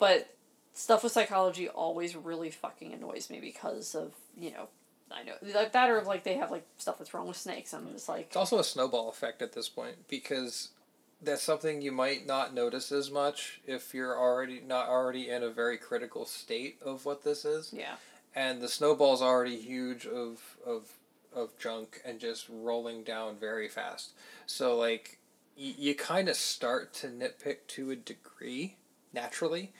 [0.00, 0.35] But
[0.76, 4.68] stuff with psychology always really fucking annoys me because of, you know,
[5.10, 7.72] I know like that or like they have like stuff that's wrong with snakes.
[7.72, 10.70] I'm just like It's also a snowball effect at this point because
[11.22, 15.48] that's something you might not notice as much if you're already not already in a
[15.48, 17.72] very critical state of what this is.
[17.72, 17.94] yeah.
[18.34, 20.90] And the snowball's already huge of of
[21.34, 24.10] of junk and just rolling down very fast.
[24.46, 25.18] So like
[25.56, 28.76] y- you kind of start to nitpick to a degree
[29.14, 29.72] naturally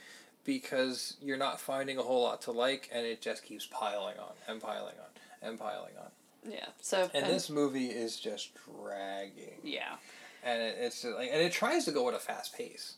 [0.46, 4.32] because you're not finding a whole lot to like and it just keeps piling on
[4.48, 6.10] and piling on and piling on.
[6.50, 6.66] Yeah.
[6.80, 9.96] So And uh, this movie is just dragging yeah.
[10.44, 12.94] and it, it's like and it tries to go at a fast pace.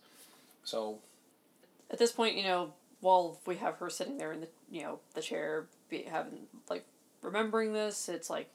[0.62, 0.98] So
[1.90, 5.00] At this point, you know, while we have her sitting there in the you know
[5.14, 6.84] the chair, be, having like
[7.22, 8.52] remembering this, it's like,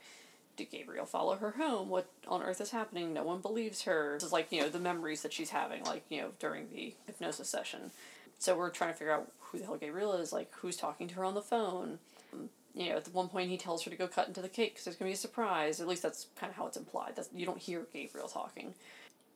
[0.56, 1.90] did Gabriel follow her home?
[1.90, 3.14] What on earth is happening?
[3.14, 4.14] No one believes her.
[4.14, 6.94] This is like you know the memories that she's having, like you know during the
[7.08, 7.92] hypnosis session.
[8.40, 11.16] So we're trying to figure out who the hell Gabriel is, like who's talking to
[11.16, 12.00] her on the phone.
[12.34, 14.74] Um, You know, at one point he tells her to go cut into the cake
[14.74, 15.80] because there's gonna be a surprise.
[15.80, 17.14] At least that's kind of how it's implied.
[17.16, 18.74] That's you don't hear Gabriel talking.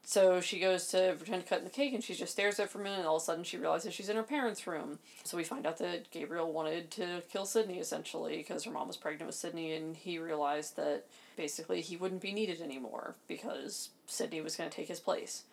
[0.04, 2.68] So she goes to pretend to cut in the cake and she just stares at
[2.68, 4.66] it for a minute and all of a sudden she realizes she's in her parents'
[4.66, 5.00] room.
[5.26, 8.96] So we find out that Gabriel wanted to kill Sydney essentially because her mom was
[8.96, 11.04] pregnant with Sydney and he realized that
[11.36, 15.44] basically he wouldn't be needed anymore because Sydney was going to take his place.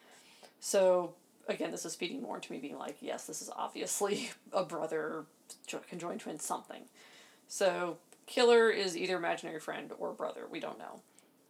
[0.61, 1.15] So
[1.49, 5.25] again, this is feeding more into me being like, yes, this is obviously a brother
[5.89, 6.83] conjoined twin something.
[7.49, 10.43] So killer is either imaginary friend or brother.
[10.51, 11.01] We don't know.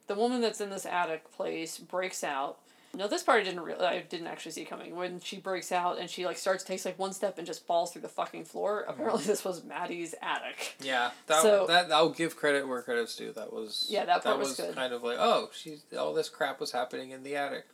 [0.07, 2.59] The woman that's in this attic place breaks out.
[2.97, 4.95] No, this part I didn't really, I didn't actually see coming.
[4.95, 7.91] When she breaks out and she like starts takes like one step and just falls
[7.93, 8.83] through the fucking floor.
[8.83, 8.91] Mm-hmm.
[8.93, 10.77] Apparently, this was Maddie's attic.
[10.81, 13.33] yeah, that So- that I'll give credit where credit's due.
[13.33, 14.75] That was Yeah, that part was, was good.
[14.77, 17.65] kind of like oh she's all this crap was happening in the attic.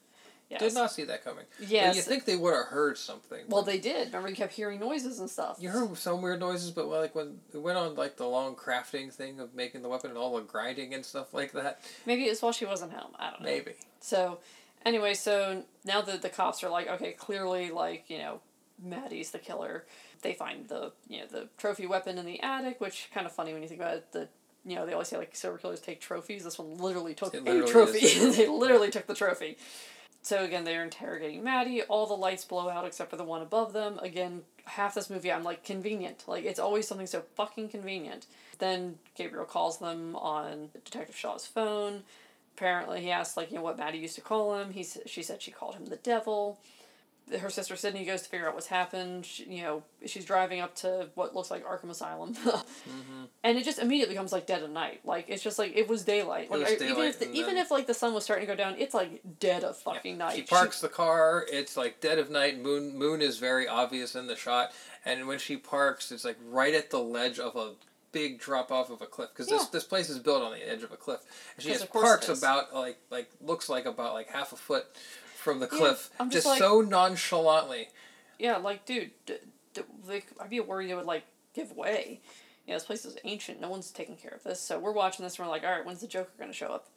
[0.51, 0.61] Yes.
[0.61, 1.45] Did not see that coming.
[1.61, 1.91] Yes.
[1.91, 3.45] But you think they would have heard something?
[3.49, 4.09] Well, they did.
[4.09, 5.59] Remember, you kept hearing noises and stuff.
[5.61, 9.13] You heard some weird noises, but like when it went on like the long crafting
[9.13, 12.43] thing of making the weapon and all the grinding and stuff like that, Maybe it's
[12.43, 13.13] while she wasn't home.
[13.17, 13.47] I don't know.
[13.47, 13.73] maybe.
[14.01, 14.39] So,
[14.85, 18.41] anyway, so now that the cops are like, okay, clearly, like, you know,
[18.83, 19.85] Maddie's the killer.
[20.23, 23.53] They find the, you know, the trophy weapon in the attic, which kind of funny
[23.53, 24.13] when you think about it.
[24.13, 24.29] The,
[24.65, 26.45] you know, they always say, like, serial killers take trophies.
[26.45, 28.01] This one literally took It a trophy.
[28.31, 29.57] they literally took the trophy.
[30.23, 31.83] So, again, they're interrogating Maddie.
[31.83, 33.99] All the lights blow out except for the one above them.
[34.01, 36.25] Again, half this movie, I'm like, convenient.
[36.27, 38.27] Like, it's always something so fucking convenient.
[38.59, 42.03] Then Gabriel calls them on Detective Shaw's phone
[42.61, 44.73] apparently he asked like you know what Maddie used to call him.
[44.73, 46.61] He she said she called him the devil.
[47.39, 49.25] Her sister Sydney goes to figure out what's happened.
[49.27, 52.35] She, you know she's driving up to what looks like Arkham Asylum,
[52.91, 53.25] Mm-hmm.
[53.45, 55.01] and it just immediately becomes like dead of night.
[55.05, 56.45] Like it's just like it was daylight.
[56.45, 58.57] It was I- even if the, even if like the sun was starting to go
[58.57, 60.35] down, it's like dead of fucking night.
[60.35, 61.47] She She- parks the car.
[61.51, 62.61] It's like dead of night.
[62.61, 64.73] Moon moon is very obvious in the shot,
[65.05, 67.73] and when she parks, it's like right at the ledge of a
[68.13, 69.69] big drop off of a cliff because this Yeah.
[69.71, 71.21] this place is built on the edge of a cliff.
[71.55, 74.53] And she just of course it parks about like like looks like about like half
[74.53, 74.87] a foot
[75.41, 77.89] from the cliff, I'm just, just like- so nonchalantly.
[78.39, 79.35] yeah, like dude, d-
[79.75, 81.25] d- like I'd be worried it would like
[81.55, 82.21] give way.
[82.67, 83.61] You know, this place is ancient.
[83.61, 84.61] No one's taking care of this.
[84.61, 86.87] So we're watching this and we're like, all right, when's the Joker gonna show up?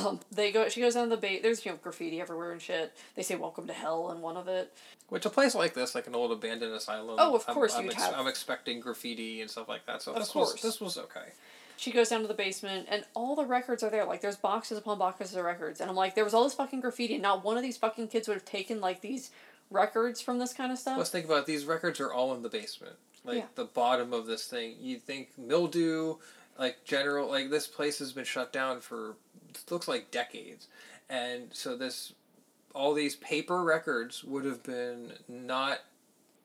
[0.00, 0.66] Um, they go.
[0.70, 1.42] She goes down the bait.
[1.42, 2.94] There's you know graffiti everywhere and shit.
[3.16, 4.72] They say "Welcome to Hell" in one of it.
[5.10, 7.16] Which a place like this, like an old abandoned asylum.
[7.18, 10.00] Oh, of I'm- course I'm, you'd ex- have- I'm expecting graffiti and stuff like that.
[10.00, 10.54] So Of this course.
[10.54, 11.32] was this was okay.
[11.76, 14.04] She goes down to the basement and all the records are there.
[14.04, 16.80] Like there's boxes upon boxes of records, and I'm like, there was all this fucking
[16.80, 17.14] graffiti.
[17.14, 19.30] and Not one of these fucking kids would have taken like these
[19.70, 20.98] records from this kind of stuff.
[20.98, 21.46] Let's think about it.
[21.46, 23.46] these records are all in the basement, like Yeah.
[23.54, 24.76] the bottom of this thing.
[24.80, 26.16] You think mildew,
[26.58, 29.16] like general, like this place has been shut down for
[29.50, 30.68] it looks like decades,
[31.08, 32.12] and so this,
[32.74, 35.78] all these paper records would have been not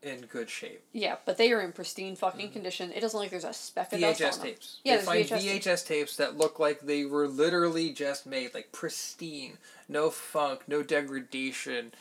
[0.01, 0.81] in good shape.
[0.93, 2.91] yeah, but they are in pristine fucking condition.
[2.91, 4.45] It doesn't look like there's a speck of dust on VHS them.
[4.45, 4.79] tapes.
[4.83, 8.71] Yeah, they find VHS VHS, tapes that look like they were literally just made, like
[8.71, 11.91] pristine, no funk, no degradation,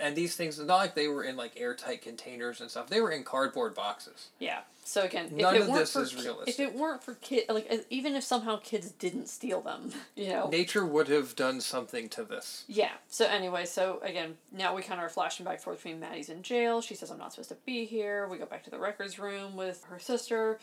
[0.00, 2.88] and these things it's not like they were in like airtight containers and stuff.
[2.88, 4.28] They were in cardboard boxes.
[4.38, 4.60] Yeah.
[4.84, 6.48] So again, None if it of weren't this for is realistic.
[6.48, 10.48] if it weren't for kid, like even if somehow kids didn't steal them, you know.
[10.48, 12.64] Nature would have done something to this.
[12.68, 12.92] Yeah.
[13.08, 16.28] So anyway, so again, now we kind of are flashing back and forth between Maddie's
[16.30, 16.80] in jail.
[16.80, 18.28] She says I'm not supposed to be here.
[18.28, 20.58] We go back to the records room with her sister.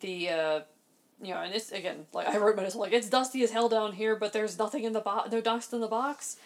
[0.00, 0.60] The uh
[1.22, 3.68] you know, and it's again like I wrote my notes like it's dusty as hell
[3.68, 6.36] down here, but there's nothing in the box, no dust in the box.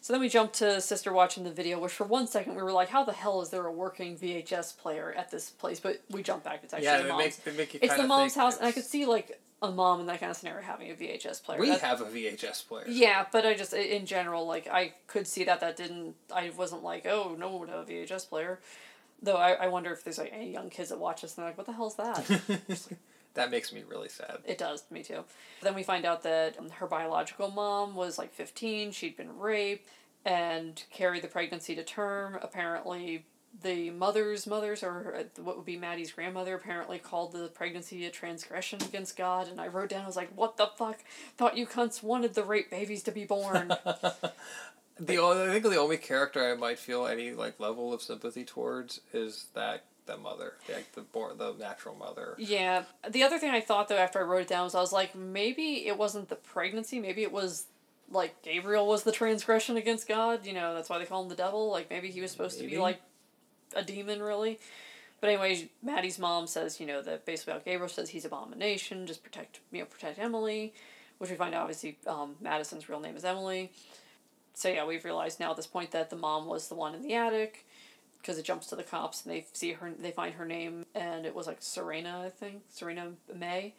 [0.00, 2.72] So then we jump to sister watching the video, which for one second we were
[2.72, 5.80] like, how the hell is there a working VHS player at this place?
[5.80, 6.60] But we jump back.
[6.62, 7.24] It's actually Yeah, the mom's.
[7.24, 10.06] makes it make it's the mom's house, and I could see like a mom in
[10.06, 11.58] that kind of scenario having a VHS player.
[11.58, 12.84] We That- have a VHS player.
[12.88, 16.84] yeah, but I just in general like I could see that that didn't I wasn't
[16.84, 18.60] like oh no one would have a VHS player.
[19.20, 21.50] Though I, I wonder if there's like any young kids that watch this and they're
[21.50, 22.24] like, what the hell's that?
[23.38, 24.38] that makes me really sad.
[24.44, 25.24] It does, me too.
[25.62, 29.88] Then we find out that her biological mom was like 15, she'd been raped
[30.24, 32.38] and carried the pregnancy to term.
[32.42, 33.24] Apparently,
[33.62, 38.10] the mother's mothers, or uh, what would be Maddie's grandmother, apparently called the pregnancy a
[38.10, 39.48] transgression against God.
[39.48, 40.98] And I wrote down, I was like, what the fuck?
[41.36, 43.72] Thought you cunts wanted the rape babies to be born.
[45.00, 48.44] The only, I think the only character I might feel any like level of sympathy
[48.44, 52.34] towards is that the mother, like the born the natural mother.
[52.38, 52.82] Yeah.
[53.08, 55.14] The other thing I thought though after I wrote it down was I was like,
[55.14, 57.66] maybe it wasn't the pregnancy, maybe it was
[58.10, 60.44] like Gabriel was the transgression against God.
[60.44, 61.70] You know, that's why they call him the devil.
[61.70, 63.00] Like maybe he was supposed to be like
[63.74, 64.58] a demon, really.
[65.20, 69.60] But anyway, Maddie's mom says, you know, that basically Gabriel says he's abomination, just protect,
[69.72, 70.72] you know, protect Emily,
[71.18, 73.72] which we find out obviously um, Madison's real name is Emily.
[74.54, 77.02] So yeah, we've realized now at this point that the mom was the one in
[77.02, 77.66] the attic,
[78.20, 81.24] because it jumps to the cops and they see her, they find her name, and
[81.26, 83.74] it was like Serena, I think, Serena May.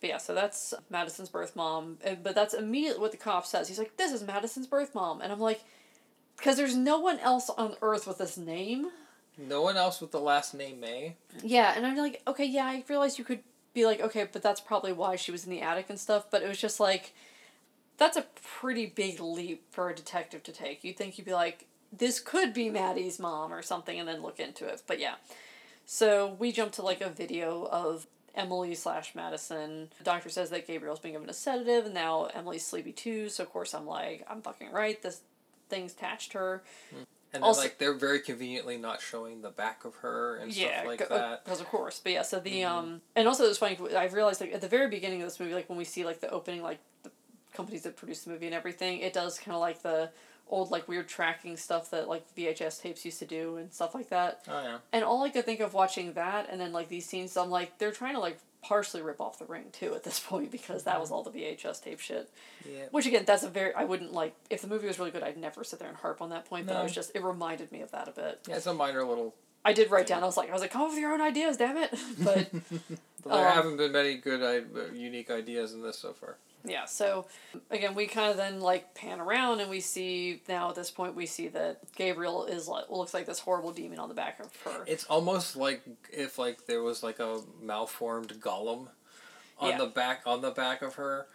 [0.00, 1.98] But yeah, so that's Madison's birth mom.
[2.04, 3.68] and- But that's immediately what the cop says.
[3.68, 5.62] He's like, "This is Madison's birth mom," and I'm like,
[6.36, 8.90] because there's no one else on earth with this name.
[9.38, 11.16] No one else with the last name May.
[11.42, 13.40] Yeah, and I'm like, okay, yeah, I realized you could
[13.72, 16.26] be like, okay, but that's probably why she was in the attic and stuff.
[16.30, 17.12] But it was just like,
[17.96, 18.26] that's a
[18.60, 20.84] pretty big leap for a detective to take.
[20.84, 21.66] You'd think you'd be like,
[21.96, 24.82] this could be Maddie's mom or something, and then look into it.
[24.86, 25.14] But yeah,
[25.86, 29.88] so we jump to like a video of Emily slash Madison.
[29.98, 33.28] The doctor says that Gabriel's been given a sedative, and now Emily's sleepy too.
[33.28, 35.00] So of course I'm like, I'm fucking right.
[35.02, 35.20] This
[35.68, 36.62] thing's attached her.
[37.32, 40.76] And Also- then, like they're very conveniently not showing the back of her and yeah,
[40.78, 41.44] stuff like c- that.
[41.44, 42.22] Because of course, but yeah.
[42.22, 43.76] So the um, and also it was funny.
[43.96, 46.20] I've realized like at the very beginning of this movie, like when we see like
[46.20, 47.10] the opening, like the
[47.52, 50.10] companies that produce the movie and everything, it does kind of like the
[50.48, 54.08] old like weird tracking stuff that like VHS tapes used to do and stuff like
[54.10, 54.42] that.
[54.48, 54.78] Oh yeah.
[54.92, 57.78] And all I could think of watching that and then like these scenes, I'm like
[57.78, 61.00] they're trying to like partially rip off the ring too at this point because that
[61.00, 62.30] was all the VHS tape shit.
[62.68, 62.84] Yeah.
[62.90, 65.36] Which again, that's a very I wouldn't like if the movie was really good, I'd
[65.38, 66.66] never sit there and harp on that point.
[66.66, 66.84] But I No.
[66.84, 68.40] was just it reminded me of that a bit.
[68.48, 69.34] Yeah, it's a minor little.
[69.66, 70.22] I did write down.
[70.22, 71.90] I was like, I was like, come up with your own ideas, damn it!
[72.22, 76.36] But There Um, haven't been many good, I- unique ideas in this so far.
[76.64, 77.26] Yeah, so
[77.70, 81.14] again, we kind of then like pan around and we see now at this point
[81.14, 84.54] we see that Gabriel is like looks like this horrible demon on the back of
[84.64, 84.84] her.
[84.86, 88.88] It's almost like if like there was like a malformed golem
[89.58, 89.78] on Yeah.
[89.78, 91.26] the back on the back of her.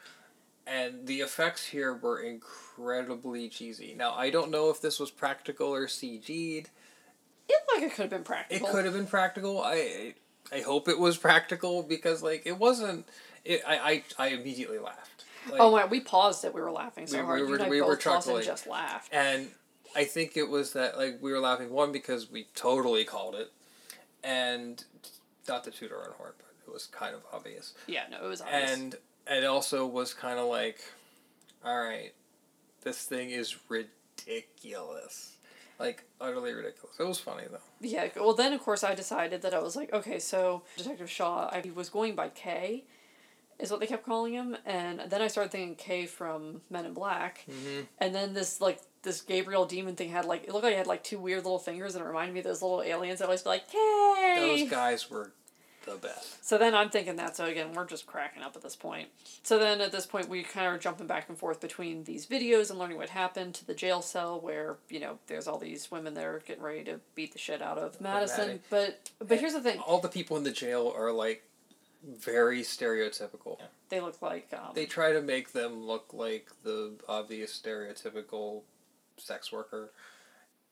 [0.67, 3.95] And the effects here were incredibly cheesy.
[3.97, 6.69] Now I don't know if this was practical or CG'd.
[7.47, 8.67] It like it could have been practical.
[8.67, 9.61] It could have been practical.
[9.63, 10.13] I
[10.51, 13.07] I hope it was practical because like it wasn't.
[13.45, 15.18] It, I, I I immediately laughed.
[15.49, 15.85] Oh, like, Oh my!
[15.85, 16.53] We paused it.
[16.53, 17.39] We were laughing so We- we hard.
[17.39, 19.09] you were- and I we both paused and just laughed.
[19.13, 19.51] And
[19.95, 23.51] I think it was that like we were laughing one because we totally called it,
[24.23, 24.83] and
[25.47, 27.73] not to toot our own horn, but it was kind of obvious.
[27.87, 28.71] Yeah, no, it was obvious.
[28.71, 28.95] And
[29.27, 30.79] it also was kind of like,
[31.65, 32.13] all right,
[32.83, 35.33] this thing is ridiculous,
[35.79, 36.95] like utterly ridiculous.
[36.99, 37.57] It was funny though.
[37.81, 41.49] Yeah, well, then of course I decided that I was like, okay, so Detective Shaw,
[41.51, 42.83] I, he was going by K,
[43.59, 46.93] is what they kept calling him, and then I started thinking K from Men in
[46.93, 47.81] Black, Mm-hmm.
[47.99, 50.87] and then this like this Gabriel demon thing had like it looked like it had
[50.87, 53.41] like two weird little fingers, and it reminded me of those little aliens that always
[53.43, 53.77] be like K.
[54.59, 55.31] Those guys were
[55.85, 56.45] the best.
[56.45, 57.35] So then I'm thinking that.
[57.37, 59.07] So again, we're just cracking up at this point.
[59.43, 62.25] So then at this point, we kind of are jumping back and forth between these
[62.27, 65.89] videos and learning what happened to the jail cell where you know there's all these
[65.89, 68.59] women that are getting ready to beat the shit out of Madison.
[68.69, 71.43] But but here's the thing: All the people in the jail are like
[72.03, 73.57] very stereotypical.
[73.89, 78.61] they look like um, They try to make them look like the obvious stereotypical
[79.17, 79.91] sex worker.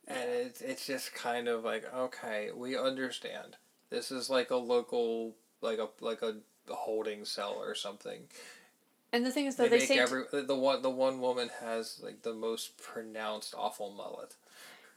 [0.07, 3.57] And it's, it's just kind of like, okay, we understand.
[3.89, 6.35] This is like a local, like a like a
[6.69, 8.21] holding cell or something.
[9.11, 11.49] and the thing is They, that they, make say every the one the one woman
[11.61, 14.35] has like the most pronounced awful mullet.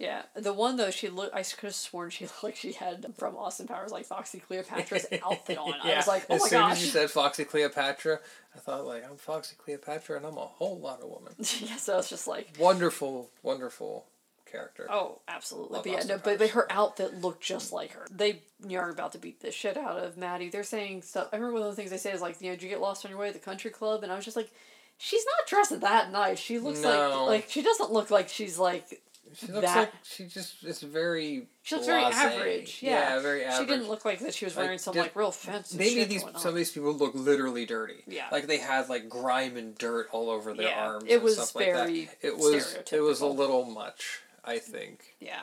[0.01, 3.07] Yeah the one though she looked I could have sworn she looked like she had
[3.17, 5.75] from Austin Powers like Foxy Cleopatra's outfit on.
[5.85, 6.73] I was like, oh as my soon gosh.
[6.73, 8.19] as you said Foxy Cleopatra,
[8.55, 11.35] I thought like I'm Foxy Cleopatra and I'm a whole lot of woman.
[11.39, 14.07] yeah, so it's just like wonderful, wonderful
[14.51, 14.87] character.
[14.91, 15.75] Oh, absolutely.
[15.75, 18.07] Love but yeah, Austin no, but, but her outfit looked just like her.
[18.11, 20.49] They you know, are about to beat the shit out of Maddie.
[20.49, 21.29] They're saying stuff.
[21.33, 22.81] I remember one of the things they say is like, you know, did you get
[22.81, 24.03] lost on your way to the country club?
[24.03, 24.51] And I was just like,
[24.99, 26.39] she's not dressed that nice.
[26.39, 27.27] She looks No.
[27.27, 29.01] like like she doesn't look like she's like
[29.35, 31.47] She looks that- like she just is very.
[31.63, 32.79] she looks very average.
[32.83, 33.69] Yeah, very average.
[33.69, 34.35] She didn't look like that.
[34.35, 35.79] She was Like, wearing some did- like real fancy.
[35.79, 38.03] Maybe these some of these people look literally dirty.
[38.07, 38.27] Yeah.
[38.33, 41.05] Like they had like grime and dirt all over their Yeah, arms.
[41.07, 42.17] it and was stuff like very that.
[42.23, 44.21] It was it was a little much.
[44.45, 45.15] I think.
[45.21, 45.43] Yeah.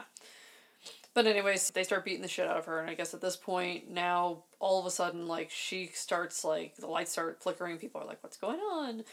[1.14, 3.36] But anyways, they start beating the shit out of her, and I guess at this
[3.36, 7.78] point now, all of a sudden, like she starts like the lights start flickering.
[7.80, 9.04] People are like, "What's going on?"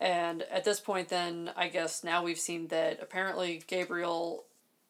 [0.00, 4.44] And at this point, then I guess now we've seen that apparently Gabriel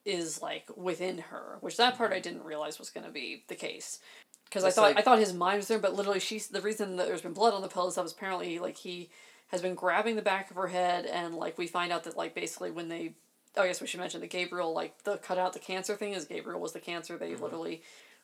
[0.05, 3.57] is like within her, which that part I didn't realize was going to be the
[3.57, 3.99] case.
[4.45, 6.97] Because I thought like- I thought his mind was there, but literally she's the reason
[6.97, 7.97] that there's been blood on the pillows.
[7.97, 9.11] That was apparently like he
[9.49, 12.35] has been grabbing the back of her head, and like we find out that like
[12.35, 13.15] basically when they,
[13.57, 16.13] oh I guess we should mention that Gabriel like the cut out the cancer thing
[16.15, 17.17] is Gabriel was the cancer.
[17.19, 17.83] They literally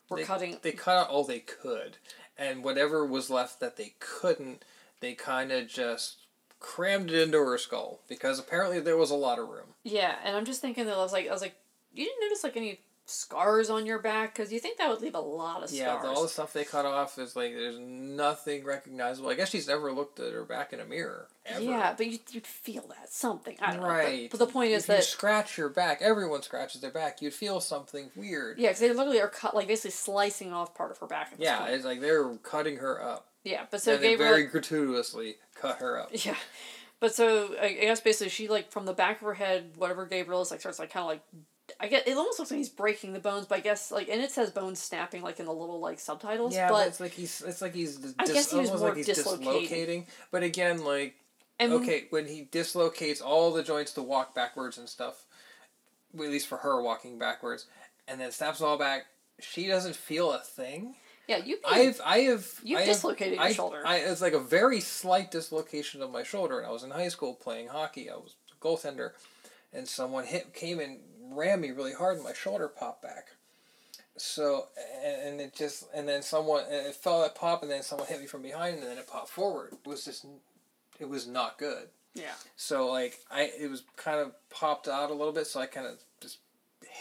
[0.09, 0.17] were Mm-hmm.
[0.17, 0.59] They, cutting.
[0.63, 1.97] They cut out all they could,
[2.39, 4.65] and whatever was left that they couldn't,
[5.01, 6.26] they kind of just
[6.61, 9.75] crammed it into her skull because apparently there was a lot of room.
[9.83, 11.57] Yeah, and I'm just thinking that I was like I was like,
[11.95, 15.15] you didn't notice like any scars on your back because you think that would leave
[15.15, 16.03] a lot of Yeah, scars.
[16.03, 19.29] the, all the stuff they cut off is like there's nothing recognizable.
[19.31, 21.63] I guess she's never looked at her back in a mirror ever.
[21.63, 23.57] Yeah, but you, you'd feel that something.
[23.61, 23.89] I don't know.
[23.89, 24.29] Right.
[24.29, 27.23] But, but the point is if you that scratch your back, everyone scratches their back.
[27.23, 28.59] You'd feel something weird.
[28.59, 31.33] yeah, because they literally are cut like basically slicing off part of her back.
[31.39, 31.75] Yeah, point.
[31.75, 33.29] it's like they're cutting her up.
[33.47, 33.67] Yeah.
[33.71, 36.11] But so and Gabriel, very gratuitously cut her up.
[36.13, 36.35] yeah,
[37.01, 40.43] but so I, guess basically she like from the back of her head, whatever Gabriel
[40.43, 41.23] is like starts like kind of like.
[41.81, 44.23] I get it almost looks like he's breaking the bones, but I guess like and
[44.23, 46.55] it says bones snapping like in the little like subtitles.
[46.55, 48.83] Yeah, but, but it's like he's it's like he's dis- I guess he was almost
[48.83, 49.63] more like he's dislocating.
[49.63, 50.07] dislocating.
[50.31, 51.17] But again, like
[51.59, 55.25] and okay, when he dislocates all the joints to walk backwards and stuff,
[56.15, 57.67] at least for her walking backwards,
[58.07, 59.07] and then snaps all back,
[59.41, 60.95] she doesn't feel a thing.
[61.29, 63.83] Yeah, you I've I have You've I have- dislocated your I- shoulder.
[63.85, 67.09] I it's like a very slight dislocation of my shoulder, and I was in high
[67.09, 68.09] school playing hockey.
[68.11, 69.13] I was a goaltender,
[69.73, 70.99] and someone hit came and
[71.31, 73.29] rammed me really hard, and my shoulder popped back.
[74.17, 74.69] So
[75.05, 78.07] and, and it just and then someone and it felt that pop, and then someone
[78.09, 79.73] hit me from behind, and then it popped forward.
[79.85, 80.25] It was just
[80.99, 81.89] it was not good.
[82.15, 85.67] yeah So like I it was kind of popped out a little bit, so I
[85.67, 86.39] kind of just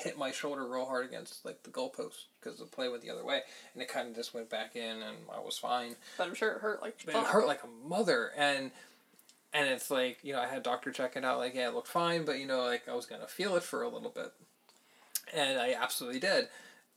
[0.04, 3.24] hit my shoulder real hard against like the goalpost because the play went the other
[3.26, 3.42] way,
[3.74, 5.96] and it kind of just went back in, and I was fine.
[6.18, 8.72] but I'm sure it hurt like But it hurt like a mother, and
[9.54, 11.74] and it's like you know I had a doctor check it out, like yeah it
[11.76, 14.34] looked fine, but you know like I was gonna feel it for a little bit,
[15.34, 16.50] and I absolutely did,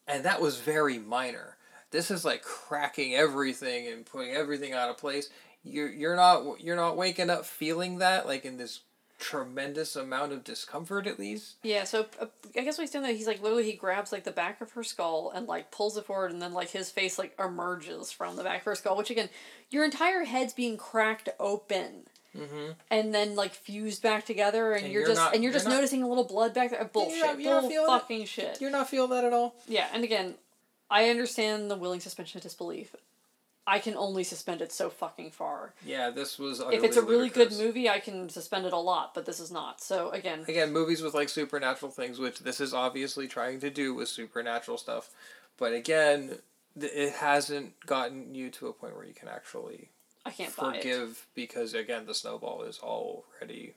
[0.06, 1.56] and that was very minor.
[1.90, 5.30] This is like cracking everything and putting everything out of place.
[5.62, 8.80] You're you're not you're not waking up feeling that like in this
[9.18, 11.56] tremendous amount of discomfort at least.
[11.62, 14.24] Yeah, so uh, I guess what he's doing though, he's like literally he grabs like
[14.24, 17.18] the back of her skull and like pulls it forward, and then like his face
[17.18, 18.96] like emerges from the back of her skull.
[18.96, 19.28] Which again,
[19.70, 22.04] your entire head's being cracked open,
[22.36, 22.72] Mm-hmm.
[22.90, 25.58] and then like fused back together, and, And you're, you're just not- and you're you're
[25.58, 26.84] just not- noticing a little blood back there.
[26.84, 27.98] Bullshit, not- you're not bull feeling it?
[28.00, 28.60] fucking shit.
[28.60, 29.56] You're not feeling that at all.
[29.66, 30.34] Yeah, and again,
[30.90, 32.94] I understand the willing suspension of disbelief.
[33.68, 35.74] I can only suspend it so fucking far.
[35.84, 36.60] Yeah, this was.
[36.60, 39.50] If it's a really good movie, I can suspend it a lot, but this is
[39.52, 39.80] not.
[39.80, 43.94] So again, again movies with like supernatural things which this is obviously trying to do
[43.94, 45.10] with supernatural stuff
[45.58, 46.38] but again
[46.78, 49.88] th- it hasn't gotten you to a point where you can actually
[50.24, 50.82] I can't buy it.
[50.82, 53.74] forgive because again the snowball is already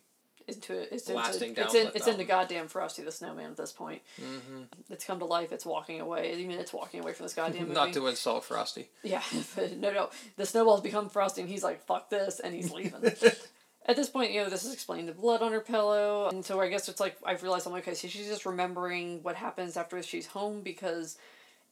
[0.47, 0.89] into it.
[0.91, 3.71] It's Blasting into, down it's in, the it's into goddamn Frosty the Snowman at this
[3.71, 4.01] point.
[4.19, 4.63] mm-hmm.
[4.89, 5.51] It's come to life.
[5.51, 6.35] It's walking away.
[6.37, 7.73] Even it's walking away from this goddamn movie.
[7.73, 9.21] not to insult frosty Yeah,
[9.55, 10.09] but no, no.
[10.37, 13.03] The snowball's become Frosty, and he's like, "Fuck this," and he's leaving.
[13.87, 16.61] At this point, you know, this is explaining the blood on her pillow, and so
[16.61, 19.75] I guess it's like I've realized I'm like, okay, so she's just remembering what happens
[19.75, 21.17] after she's home because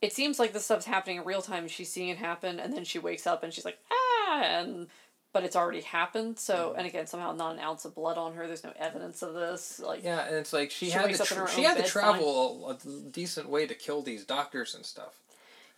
[0.02, 1.68] it seems like this stuff's happening in real time.
[1.68, 4.88] She's seeing it happen, and then she wakes up and she's like, ah, and
[5.32, 6.40] but it's already happened.
[6.40, 8.48] So, and again, somehow not an ounce of blood on her.
[8.48, 9.80] There's no evidence of this.
[9.80, 11.78] Like, yeah and it's like she, She had to up in tr- her she had
[11.78, 15.20] to travel a, a decent way to kill these doctors and stuff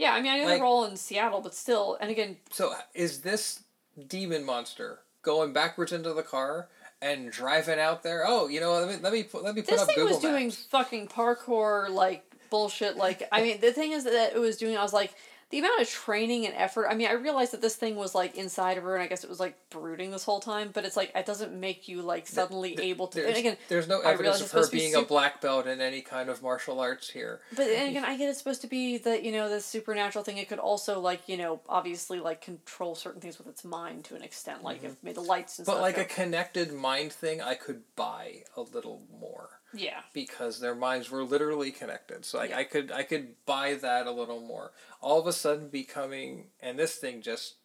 [0.01, 2.73] yeah, I mean, I know Like- they're all in Seattle, but still, and again, so
[2.95, 3.61] is this
[4.07, 6.67] demon monster going backwards into the car
[7.03, 9.71] and driving out there oh you know let me let me put, let me put
[9.71, 13.91] this up thing Google was doing fucking parkour like bullshit like i mean the thing
[13.91, 15.13] is that it was doing i was like
[15.51, 18.35] the amount of training and effort i mean i realized that this thing was like
[18.35, 20.97] inside of her and i guess it was like brooding this whole time but it's
[20.97, 24.37] like it doesn't make you like suddenly able to There's, and again there's no evidence
[24.37, 27.09] of her supposed to be being a black belt in any kind of martial arts
[27.09, 27.41] here.
[27.55, 30.37] but and again i get it's supposed to be that you know the supernatural thing
[30.37, 34.15] it could also like you know obviously like control certain things with its mind to
[34.15, 35.71] an extent like if made the lights and Mm-hmm.
[35.71, 40.01] But stuff like go- a connected mind thing, I could buy a little more yeah
[40.13, 42.25] because their minds were literally connected.
[42.25, 42.57] So like Yeah.
[42.57, 44.71] I could I could buy that a little more.
[45.01, 47.55] All of a sudden becoming and this thing just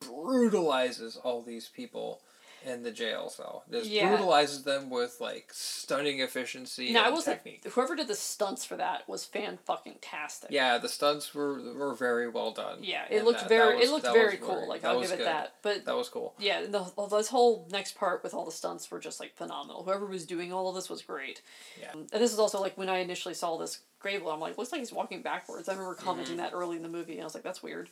[0.00, 2.20] brutalizes all these people
[2.64, 3.64] in the jail cell.
[3.68, 4.08] This Yeah.
[4.08, 7.64] brutalizes them with like stunning efficiency Now I and technique.
[7.64, 10.50] whoever did the stunts for that was fan fucking tastic.
[10.50, 12.78] Yeah, the stunts were were very well done.
[12.82, 14.54] Yeah, it looked that- very that was- it looked very cool.
[14.54, 15.26] very- Like I'll give it good.
[15.26, 15.54] that.
[15.62, 16.34] But That was cool.
[16.38, 19.82] yeah, the, this whole next part with all the stunts were just like phenomenal.
[19.84, 21.42] Whoever was doing all of this was great.
[21.80, 21.92] Yeah.
[21.92, 24.80] And this is also like when I initially saw this Gabriel, I'm like, looks like
[24.80, 25.66] he's walking backwards.
[25.66, 26.44] I remember commenting Mm-hmm.
[26.44, 27.88] that early in the movie, and I was like, that's weird.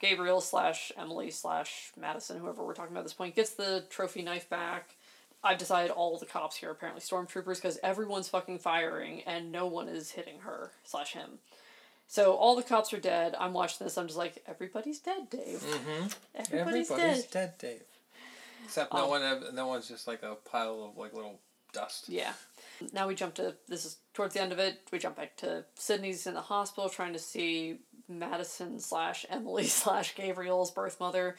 [0.00, 4.22] Gabriel slash Emily slash Madison, whoever we're talking about at this point, gets the trophy
[4.22, 4.96] knife back.
[5.42, 9.66] I've decided all the cops here are apparently stormtroopers because everyone's fucking firing and no
[9.66, 11.38] one is hitting her slash him.
[12.08, 13.34] So all the cops are dead.
[13.38, 13.96] I'm watching this.
[13.96, 15.60] I'm just like, everybody's dead, Dave.
[15.62, 16.06] Mm-hmm.
[16.34, 17.30] Everybody's, Everybody's dead.
[17.30, 17.82] dead, Dave.
[18.64, 19.54] Except no Um, one.
[19.54, 21.38] No one's just like a pile of like little
[21.72, 22.08] dust.
[22.08, 22.32] Yeah.
[22.92, 24.80] Now we jump to this is towards the end of it.
[24.92, 27.78] We jump back to Sydney's in the hospital trying to see
[28.10, 31.36] Madison slash Emily slash Gabriel's birth mother.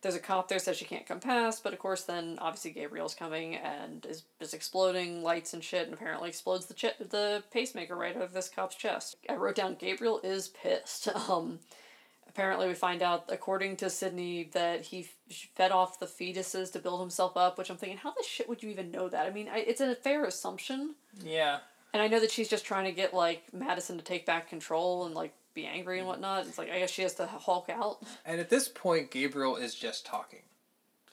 [0.00, 3.14] There's a cop there says she can't come past, but of course then obviously Gabriel's
[3.14, 7.94] coming and is is exploding lights and shit and apparently explodes the ch- the pacemaker
[7.94, 9.16] right out of this cop's chest.
[9.28, 11.08] I wrote down Gabriel is pissed.
[11.28, 11.60] Um
[12.28, 16.78] apparently we find out according to Sydney that he f- fed off the fetuses to
[16.78, 19.26] build himself up, which I'm thinking how the shit would you even know that?
[19.26, 20.94] I mean, I, it's a fair assumption.
[21.22, 21.58] Yeah.
[21.92, 25.04] And I know that she's just trying to get like Madison to take back control
[25.04, 26.46] and like be angry and whatnot.
[26.46, 28.02] It's like I guess she has to hulk out.
[28.24, 30.42] And at this point, Gabriel is just talking,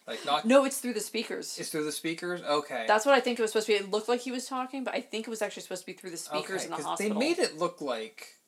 [0.07, 0.45] like not.
[0.45, 1.57] No, it's through the speakers.
[1.59, 2.41] It's through the speakers.
[2.41, 2.85] Okay.
[2.87, 3.79] That's what I think it was supposed to be.
[3.79, 5.93] It looked like he was talking, but I think it was actually supposed to be
[5.93, 7.19] through the speakers okay, in the hospital.
[7.19, 8.39] They made it look like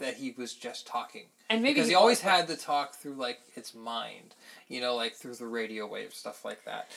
[0.00, 1.26] that he was just talking.
[1.48, 4.34] and maybe because he, was, always had to talk through like its mind,
[4.68, 6.90] you know, like through the radio wave stuff like that.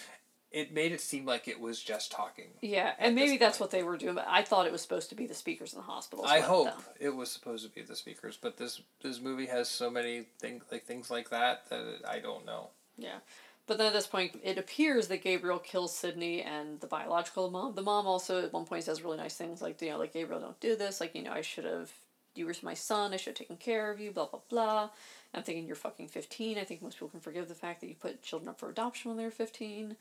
[0.54, 2.46] It made it seem like it was just talking.
[2.62, 4.16] Yeah, and maybe that's what they were doing.
[4.16, 6.26] But I thought it was supposed to be the speakers in the hospital.
[6.26, 9.68] I hope uh, it was supposed to be the speakers, but this this movie has
[9.68, 12.70] so many things like things like that that it, I don't know.
[12.98, 13.18] Yeah.
[13.66, 17.76] But then at this point, it appears that Gabriel kills Sydney and the biological mom.
[17.76, 20.42] The mom also at one point says really nice things like, you know, like, Gabriel,
[20.42, 21.00] don't do this.
[21.00, 21.90] Like, you know, I should have,
[22.36, 23.14] you were my son.
[23.14, 24.90] I should have taken care of you, blah, blah, blah.
[25.34, 26.58] I'm thinking you're fucking 15.
[26.60, 29.10] I think most people can forgive the fact that you put children up for adoption
[29.10, 29.96] when they were 15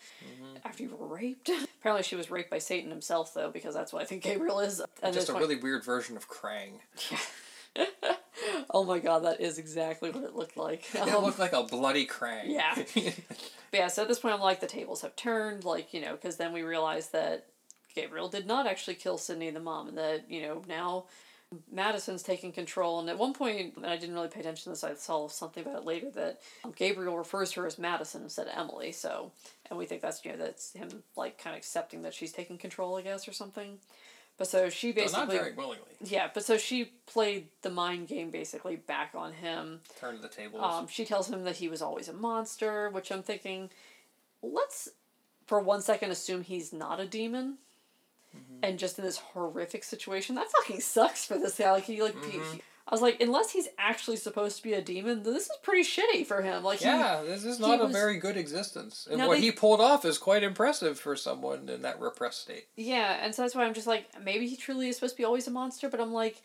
[0.65, 1.49] after you were raped.
[1.81, 4.83] Apparently, she was raped by Satan himself, though, because that's what I think Gabriel is.
[5.03, 6.73] At Just a point- really weird version of Krang.
[8.71, 10.85] oh my god, that is exactly what it looked like.
[10.95, 12.45] It Um, looked like a bloody Krang.
[12.47, 12.75] Yeah.
[13.71, 16.13] But yeah, so at this point, I'm like, the tables have turned, like, you know,
[16.13, 17.47] because then we realize that
[17.95, 21.07] Gabriel did not actually kill Sydney, the mom, and that, you know, now
[21.71, 23.01] Madison's taking control.
[23.01, 25.63] And at one point, and I didn't really pay attention to this, I saw something
[25.65, 26.41] about it later, that
[26.77, 29.33] Gabriel refers to her as Madison instead of Emily, so,
[29.71, 32.59] and we think that's, you know, that's him, like, kind of accepting that she's taking
[32.59, 33.79] control, I guess, or something.
[34.39, 35.37] But so she But not basically.
[35.39, 35.91] very willingly.
[36.03, 39.81] yeah, but so she played the mind game basically back on him.
[40.01, 40.63] Turn the tables.
[40.65, 43.69] Um, she tells him that he was always a monster, which I'm thinking,
[44.43, 44.89] let's
[45.47, 47.59] for one second assume he's not a demon.
[48.37, 48.65] Mm-hmm.
[48.65, 51.73] And just in this horrific situation, that fucking sucks for this guy.
[51.73, 52.57] Like he like he- he- mm-hmm.
[52.89, 56.27] I was like, unless he's actually supposed to be a demon, this is pretty shitty
[56.27, 56.65] for him.
[56.65, 59.07] Like he, yeah, this is not a was- very good existence.
[59.09, 62.43] And No, what they- he pulled off is quite impressive for someone in that repressed
[62.43, 62.67] state.
[62.77, 65.25] Yeah, and so that's why I'm just like, maybe he truly is supposed to be
[65.25, 66.43] always a monster, but I'm like,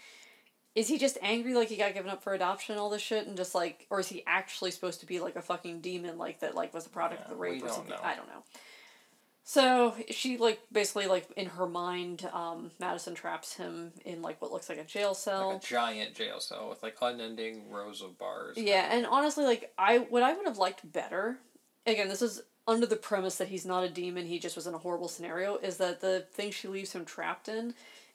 [0.76, 3.26] is he just angry like he got given up for adoption and all this shit
[3.26, 6.42] and just like or is he actually supposed to be like a fucking demon like
[6.42, 7.90] that like was a product of the rape or something?
[7.90, 8.00] know.
[8.04, 8.44] I don't know.
[9.50, 14.52] So she like basically like in her mind, um, Madison traps him in like what
[14.52, 15.54] looks like a jail cell.
[15.54, 18.58] Like a giant jail cell with like unending rows of bars.
[18.58, 21.38] Yeah, and honestly, like I what I would have liked better,
[21.86, 24.74] again, this is under the premise that he's not a demon, he just was in
[24.74, 27.74] a horrible scenario, is that the thing she leaves him trapped in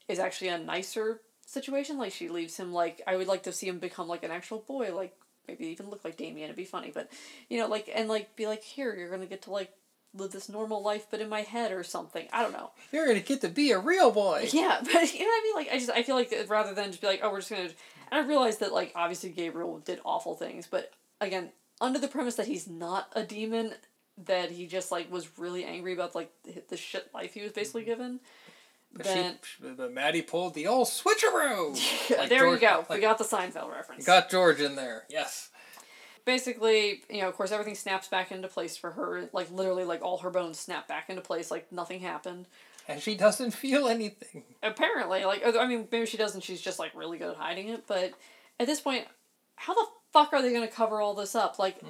[0.09, 1.97] is actually a nicer situation.
[1.97, 4.59] Like she leaves him like I would like to see him become like an actual
[4.59, 5.17] boy, like
[5.49, 7.11] maybe even look like Damien, it'd be funny, but
[7.49, 9.73] you know, like and like be like, here, you're gonna get to like
[10.15, 12.27] live this normal life but in my head or something.
[12.33, 12.71] I don't know.
[12.93, 14.49] You're gonna get to be a real boy.
[14.53, 15.55] Yeah, but you know what I mean?
[15.55, 17.51] Like, I just, I feel like that rather than just be like, oh, we're just
[17.51, 17.73] gonna, and
[18.11, 21.51] I realize that, like, obviously Gabriel did awful things, but again,
[21.81, 23.73] under the premise that he's not a demon,
[24.27, 27.53] that he just, like, was really angry about, like, the, the shit life he was
[27.53, 27.91] basically mm-hmm.
[27.91, 28.21] given,
[28.93, 31.79] But then, she, but Maddie pulled the old switcheroo.
[32.19, 32.87] Like there George- you go.
[32.91, 34.05] we got the Seinfeld reference.
[34.05, 35.05] Got George in there.
[35.09, 35.49] Yes.
[36.25, 39.29] Basically, you know, of course, everything snaps back into place for her.
[39.33, 42.47] Like, literally, like, all her bones snap back into place, like, nothing happened.
[42.89, 44.43] And she doesn't feel anything.
[44.63, 47.85] apparently like I mean maybe she doesn't she's just like really good at hiding it
[47.87, 48.13] but
[48.59, 49.07] at this point
[49.55, 51.81] how the fuck are they going to cover all this up like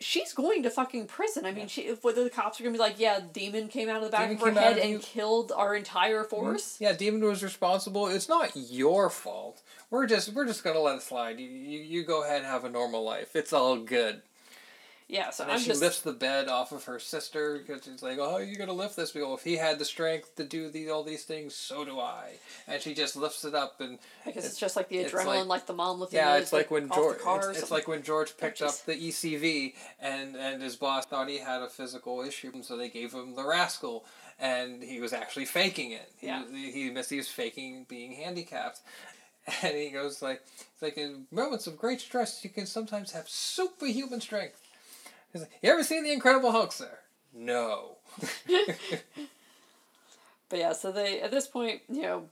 [0.00, 2.78] she's going to fucking prison I mean she if whether the cops are going to
[2.78, 4.92] be like yeah demon came out of the back Demon of her head of and
[4.94, 6.30] you." killed our entire mm-hmm.
[6.30, 8.08] force Yeah, Demon was responsible.
[8.08, 9.62] It's not your fault.
[9.90, 11.38] We're just we're just gonna let it slide.
[11.38, 13.36] You you, you go ahead and have a normal life.
[13.36, 14.22] It's all good.
[15.06, 17.84] Yeah, so And then I'm she just lifts the bed off of her sister because
[17.84, 20.70] she's like, "Oh, you're gonna lift this." Well, if he had the strength to do
[20.70, 22.38] the, all these things, so do I.
[22.66, 25.66] And she just lifts it up, and because it's, just like the adrenaline, like- like,
[25.66, 27.18] the mom lifting yeah, it's like when George.
[27.18, 30.36] the car or It's, it's like when George oh, picked Oh, up the ECV, and
[30.36, 33.44] and his boss thought he had a physical issue, and so they gave him the
[33.46, 34.06] rascal,
[34.40, 36.10] and he was actually faking it.
[36.16, 36.44] He, Yeah.
[36.50, 37.10] he, he missed.
[37.10, 38.80] He was faking being handicapped.
[39.62, 40.40] And he goes like,
[40.72, 44.58] it's like in moments of great stress, you can sometimes have superhuman strength.
[45.34, 46.98] He's like, you ever seen the Incredible Hulk, sir?
[47.34, 47.98] No.
[50.48, 52.24] But yeah, so they at this point, you know,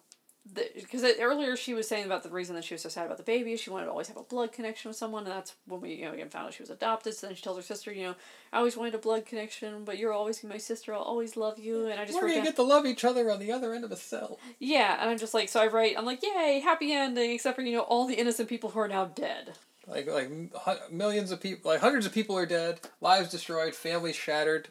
[0.55, 3.25] because earlier she was saying about the reason that she was so sad about the
[3.25, 5.95] baby, she wanted to always have a blood connection with someone, and that's when we
[5.95, 7.15] you know again found out she was adopted.
[7.15, 8.15] So then she tells her sister, you know,
[8.53, 10.95] I always wanted a blood connection, but you're always my sister.
[10.95, 11.87] I'll always love you.
[11.87, 13.73] And I just We're wrote gonna down, get to love each other on the other
[13.75, 14.39] end of a cell.
[14.61, 17.63] yeah, and I'm just like, so I write, I'm like, yay, happy ending, except for
[17.63, 19.55] you know all the innocent people who are now dead.
[19.87, 24.17] Like like hu- millions of people, like hundreds of people are dead, lives destroyed, families
[24.17, 24.69] shattered.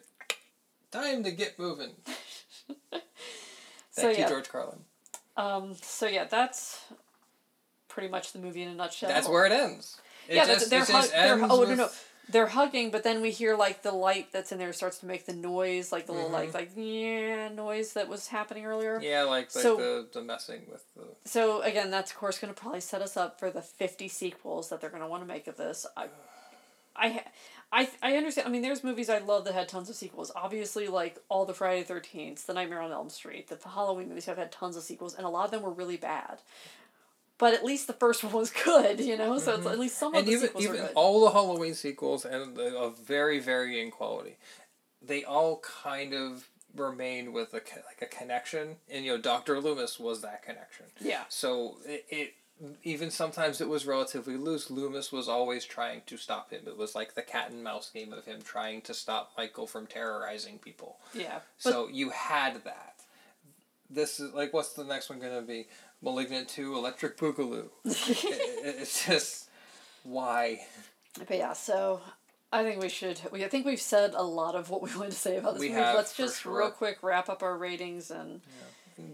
[0.92, 1.92] Time to get moving.
[3.94, 4.80] So Thank you, yeah, George Carlin.
[5.36, 6.80] um, so yeah, that's
[7.90, 9.10] pretty much the movie in a nutshell.
[9.10, 10.00] That's where it ends.
[10.30, 11.90] It yeah, just, they're, they're, just hug- they're oh no no
[12.30, 15.26] they're hugging, but then we hear like the light that's in there starts to make
[15.26, 18.96] the noise, like the little like like yeah noise that was happening earlier.
[18.96, 19.04] Mm-hmm.
[19.06, 21.04] Yeah, like, like So- the, the messing with the.
[21.26, 24.70] So again, that's of course going to probably set us up for the fifty sequels
[24.70, 25.86] that they're going to want to make of this.
[25.98, 26.08] I,
[26.96, 27.24] I,
[27.72, 28.48] I, I understand.
[28.48, 30.32] I mean, there's movies I love that had tons of sequels.
[30.36, 34.38] Obviously, like all the Friday Thirteenth, the Nightmare on Elm Street, the Halloween movies have
[34.38, 36.40] had tons of sequels, and a lot of them were really bad.
[37.42, 39.38] But at least the first one was good, you know.
[39.40, 39.74] So it's, mm-hmm.
[39.74, 40.94] at least some of And the even sequels even are good.
[40.96, 44.38] all the Halloween sequels and the, of very varying quality,
[45.02, 48.76] they all kind of remained with a like a connection.
[48.90, 50.86] And you know, Doctor Loomis was that connection.
[51.02, 51.24] yeah.
[51.30, 52.34] So it, it
[52.84, 54.70] even sometimes it was relatively loose.
[54.70, 56.62] Loomis was always trying to stop him.
[56.68, 59.88] It was like the cat and mouse game of him trying to stop Michael from
[59.88, 60.98] terrorizing people.
[61.14, 61.40] Yeah.
[61.58, 62.94] So you had that.
[63.90, 65.68] This is like what's the next one gonna be?
[66.02, 67.70] Malignant Two, Electric Boogaloo.
[67.86, 69.50] it, it- it's just
[70.04, 70.60] why
[71.28, 72.02] But yeah, so
[72.52, 73.20] I think we should.
[73.32, 75.62] We I think we've said a lot of what we wanted to say about this
[75.62, 75.82] We movie.
[75.82, 76.58] have, Let's just sure.
[76.58, 78.42] real quick wrap up our ratings and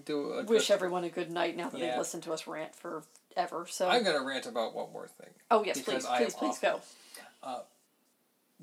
[0.06, 0.32] do.
[0.34, 1.90] A, wish everyone a good night now that Yeah.
[1.90, 3.66] they've listened to us rant forever.
[3.70, 5.30] So I'm gonna rant about one more thing.
[5.52, 6.82] oh yes, please, I please, please awful.
[7.44, 7.62] go.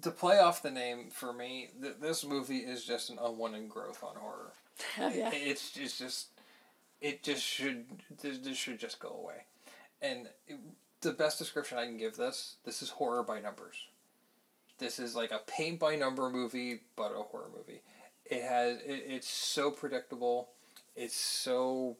[0.03, 4.03] To play off the name for me, th- this movie is just an unwanted growth
[4.03, 4.53] on horror.
[4.99, 5.31] Oh, yeah.
[5.33, 6.27] It's it's just
[7.05, 7.85] it just should
[8.23, 9.45] this, this should just go away.
[10.01, 10.59] And it,
[11.03, 13.77] the best description I can give this this is horror by numbers.
[14.79, 17.83] This is like a paint by number movie, but a horror movie.
[18.25, 20.49] It has it, it's so predictable.
[20.97, 21.99] It's so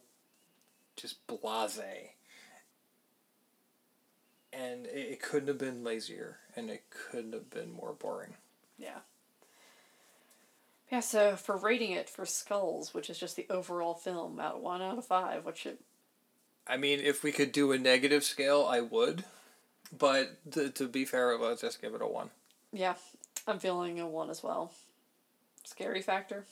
[0.95, 2.09] just blasé.
[4.51, 8.35] And it, it couldn't have been lazier, and it couldn't have been more boring.
[8.79, 8.99] Yeah.
[10.91, 14.81] Yeah, so for rating it for Skulls, which is just the overall film, out one
[14.81, 15.77] out of five, what should
[16.67, 19.23] I mean, if we could do a negative scale, I would.
[19.97, 22.29] But to, to be fair, let's just give it a one.
[22.73, 22.95] yeah,
[23.47, 24.71] I'm feeling a one as well.
[25.63, 26.45] Scary factor.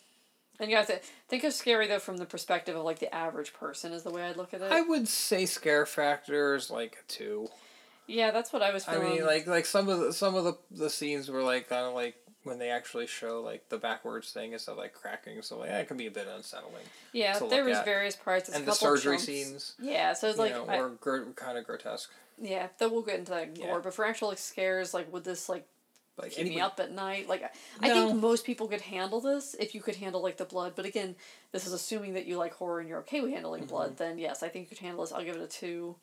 [0.59, 3.53] And you have to think of scary though from the perspective of like the average
[3.53, 4.71] person is the way I'd look at it.
[4.71, 7.49] I would say scare factor is like a two.
[8.07, 10.57] yeah, that's what I was I mean, like like some of the some of the
[10.69, 14.53] the scenes were like kind of like when they actually show like the backwards thing
[14.53, 16.83] instead of like cracking, so like that can be a bit unsettling.
[17.13, 17.85] Yeah, there was at.
[17.85, 18.49] various parts.
[18.49, 22.11] And the surgery scenes, Yeah, so it's like know, I- were gr- kind of grotesque.
[22.37, 23.67] yeah, then we'll get into that Yeah.
[23.67, 23.79] more.
[23.79, 25.65] But for actual like scares, like would this like
[26.17, 27.27] Like keep me up at night?
[27.27, 28.07] Like I- I No.
[28.09, 30.73] think most people could handle this if you could handle like the blood.
[30.75, 31.15] But again,
[31.51, 33.69] this is assuming that you like horror and you're okay with handling Mm-hmm.
[33.69, 33.97] blood.
[33.97, 35.11] Then yes, I think you could handle this.
[35.11, 35.95] I'll give it a two.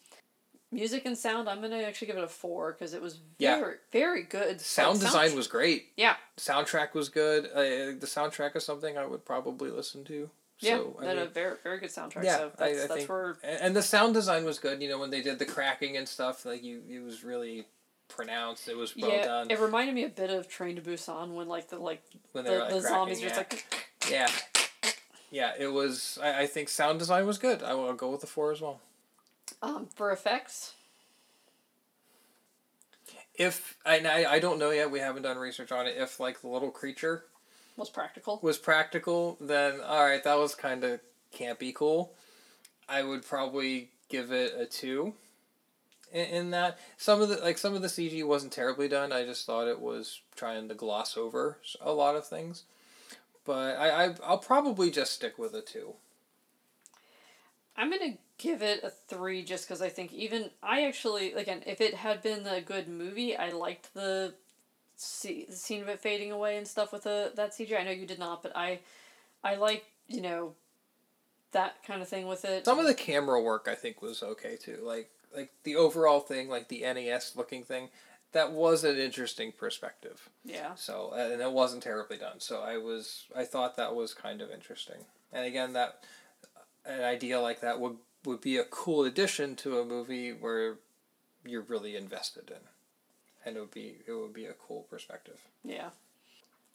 [0.72, 3.58] Music and sound, I'm gonna actually give it a four because it was Yeah.
[3.58, 4.60] very very good.
[4.60, 5.88] Sound Like, design was great.
[5.96, 7.46] yeah Soundtrack was good.
[7.46, 10.30] Uh, the soundtrack is something I would probably listen to.
[10.60, 12.22] yeah So, I that a very very good soundtrack.
[12.24, 14.80] Yeah, so that's I that's think- where And the sound design was good.
[14.80, 17.66] You know, when they did the cracking and stuff, like you, it was really
[18.08, 18.68] pronounced.
[18.68, 19.50] It was well yeah done.
[19.50, 22.02] it reminded me a bit of Train to Busan when like the like
[22.32, 23.38] when the, like the zombies are just yeah.
[23.38, 23.64] like
[24.08, 24.94] yeah,
[25.30, 25.52] yeah.
[25.58, 26.18] It was.
[26.22, 27.62] I, I think sound design was good.
[27.62, 28.80] I will go with the four as well.
[29.62, 30.74] Um for effects.
[33.34, 34.90] If and I, I don't know yet.
[34.90, 35.96] We haven't done research on it.
[35.96, 37.24] If like the little creature
[37.76, 38.38] Was practical.
[38.42, 41.00] was practical, then all right, that was kind of
[41.34, 42.14] campy cool.
[42.88, 45.14] I would probably give it a two.
[46.12, 49.12] In, in that some of the like some of the CG wasn't terribly done.
[49.12, 52.64] I just thought it was trying to gloss over a lot of things.
[53.46, 55.94] But I, I I'll probably just stick with a two.
[57.76, 61.80] I'm gonna give it a three just because I think even I actually again if
[61.80, 64.34] it had been a good movie I liked the
[64.96, 67.80] see the scene of it fading away and stuff with the that CGI.
[67.80, 68.80] I know you did not, but I,
[69.42, 70.54] I like you know,
[71.52, 72.64] that kind of thing with it.
[72.64, 74.78] Some of the camera work I think was okay too.
[74.82, 77.88] Like like the overall thing, like the NES looking thing,
[78.32, 80.28] that was an interesting perspective.
[80.44, 80.74] yeah.
[80.74, 82.40] So and it wasn't terribly done.
[82.40, 85.04] So I was I thought that was kind of interesting.
[85.32, 86.04] And again, that
[86.84, 90.76] an idea like that would would be a cool addition to a movie where
[91.44, 92.60] you're really invested in,
[93.44, 95.40] and it would be it would be a cool perspective.
[95.64, 95.90] Yeah.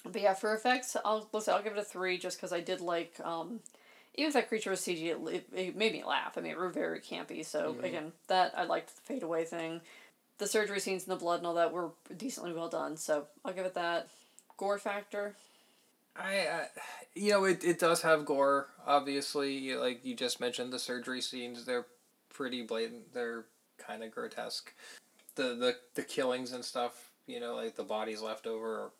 [0.03, 1.53] But yeah, for effects, I'll listen.
[1.53, 3.59] I'll give it a three just because I did like, um,
[4.13, 6.38] even if that creature was CG, it, it, made me laugh.
[6.38, 7.43] I mean, it were very campy.
[7.43, 7.84] So Mhm.
[7.84, 9.81] again, that I liked the fade away thing,
[10.38, 12.97] the surgery scenes and the blood and all that were decently well done.
[12.97, 14.09] So I'll give it that.
[14.57, 15.35] Gore factor,
[16.15, 16.65] I, uh,
[17.13, 18.67] you know, it, it does have gore.
[18.85, 21.85] Obviously, like you just mentioned, the surgery scenes they're
[22.33, 23.13] pretty blatant.
[23.13, 23.45] They're
[23.77, 24.73] kind of grotesque.
[25.35, 27.11] The the the killings and stuff.
[27.27, 28.91] You know, like the bodies left over, are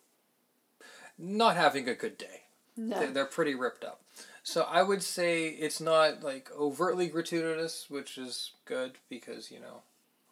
[1.18, 2.42] not having a good day.
[2.76, 4.02] no, They're, they're pretty ripped up.
[4.42, 9.82] So I would say it's not like overtly gratuitous, which is good because you know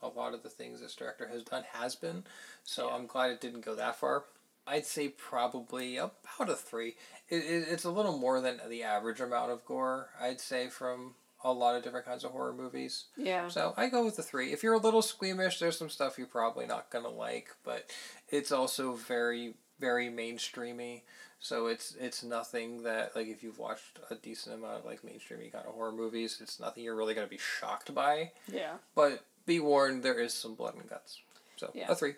[0.02, 2.24] a lot of the things this director has done has been.
[2.65, 2.94] So Yeah.
[2.94, 4.24] I'm glad it didn't go that far.
[4.66, 6.95] I'd say probably about a three.
[7.28, 10.09] It, it, it's a little more than the average amount of gore.
[10.20, 13.05] I'd say from a lot of different kinds of horror movies.
[13.19, 14.53] yeah, So I go with the three.
[14.53, 17.91] If you're a little squeamish, there's some stuff you're probably not gonna like, but
[18.31, 21.03] it's also very very mainstreamy.
[21.41, 25.53] So it's it's nothing that like if you've watched a decent amount of like mainstreamy
[25.53, 28.31] kind of horror movies, it's nothing you're really gonna be shocked by.
[28.51, 31.20] yeah, But be warned, there is some blood and guts.
[31.57, 31.91] So Yeah.
[31.91, 32.15] a three.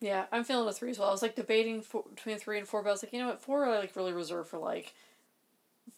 [0.00, 0.26] Yeah.
[0.32, 1.08] I'm feeling a three as well.
[1.08, 3.28] I was like debating for, between three and four, but I was like, you know
[3.28, 4.94] what, four I like really reserved for like.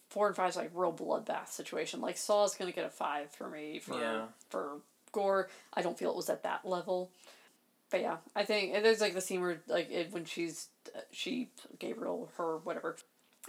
[0.09, 2.01] Four and five is like real bloodbath situation.
[2.01, 4.25] Like Saw is gonna get a five for me for Yeah.
[4.49, 4.79] for
[5.13, 5.49] gore.
[5.73, 7.11] I don't feel it was at that level.
[7.89, 11.49] But yeah, I think there's like the scene where like it, when she's uh, she
[11.79, 12.97] Gabriel her whatever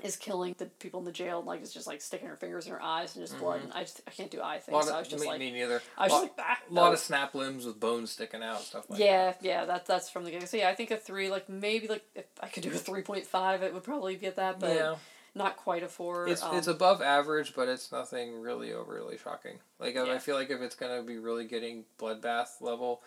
[0.02, 2.66] is killing the people in the jail and like is just like sticking her fingers
[2.66, 4.74] in her eyes and just blood and I just I can't do eye A things.
[4.74, 5.82] lot so I of, was just me, like me neither.
[5.98, 6.92] I was lot, just like ah, lot no.
[6.94, 10.30] of snap limbs with bones sticking out, stuff like yeah, yeah, that that's from the
[10.30, 10.46] game.
[10.46, 13.02] So yeah, I think a three, like maybe like if I could do a three
[13.02, 14.60] point five, it would probably that, that.
[14.60, 14.94] but yeah.
[15.34, 16.26] not quite a four.
[16.26, 19.58] It's um, it's above average, but it's nothing really overly shocking.
[19.78, 20.04] Like Yeah.
[20.04, 23.02] I feel like if it's gonna be really getting bloodbath level,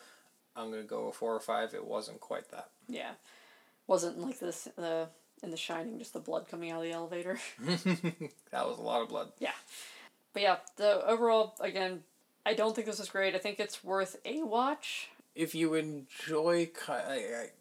[0.56, 1.74] I'm gonna go a four or five.
[1.74, 2.70] It wasn't quite that.
[2.88, 3.12] yeah,
[3.88, 5.08] wasn't like this the
[5.44, 7.40] in The Shining, just the blood coming out of the elevator.
[7.60, 9.32] that was a lot of blood.
[9.40, 9.52] Yeah.
[10.34, 12.04] But yeah, the overall again,
[12.46, 13.36] I don't think this is great.
[13.36, 15.10] I think it's worth a watch.
[15.34, 16.70] If you enjoy,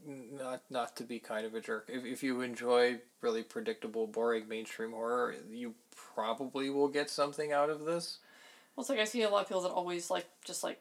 [0.06, 4.48] not not to be kind of a jerk, if if you enjoy really predictable, boring
[4.48, 5.74] mainstream horror, you
[6.14, 8.18] probably will get something out of this.
[8.74, 10.80] Well, it's like I see a lot of people that always like just like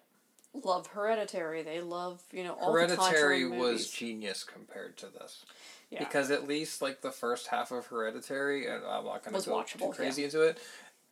[0.63, 1.63] love Hereditary.
[1.63, 5.45] They love you know all Hereditary the Conjuring was genius compared to this.
[5.93, 5.99] Yeah.
[5.99, 9.53] Because at least like the first half of Hereditary, and I'm not gonna Was go
[9.53, 9.91] watchable, too yeah.
[9.91, 10.57] crazy into it.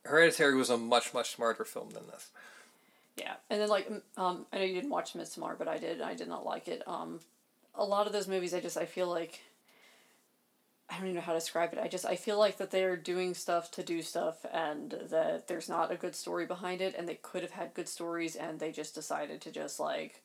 [0.04, 2.30] Hereditary was a much much smarter film than this.
[3.16, 6.00] Yeah, and then like um, I know you didn't watch Midsommar, but I did.
[6.00, 6.82] and I did not like it.
[6.88, 7.20] Um,
[7.76, 9.40] a lot of those movies, I just I feel like
[10.90, 11.78] I don't even know how to describe it.
[11.78, 15.68] I just I feel like that they're doing stuff to do stuff, and that there's
[15.68, 18.72] not a good story behind it, and they could have had good stories, and they
[18.72, 20.21] just decided to just like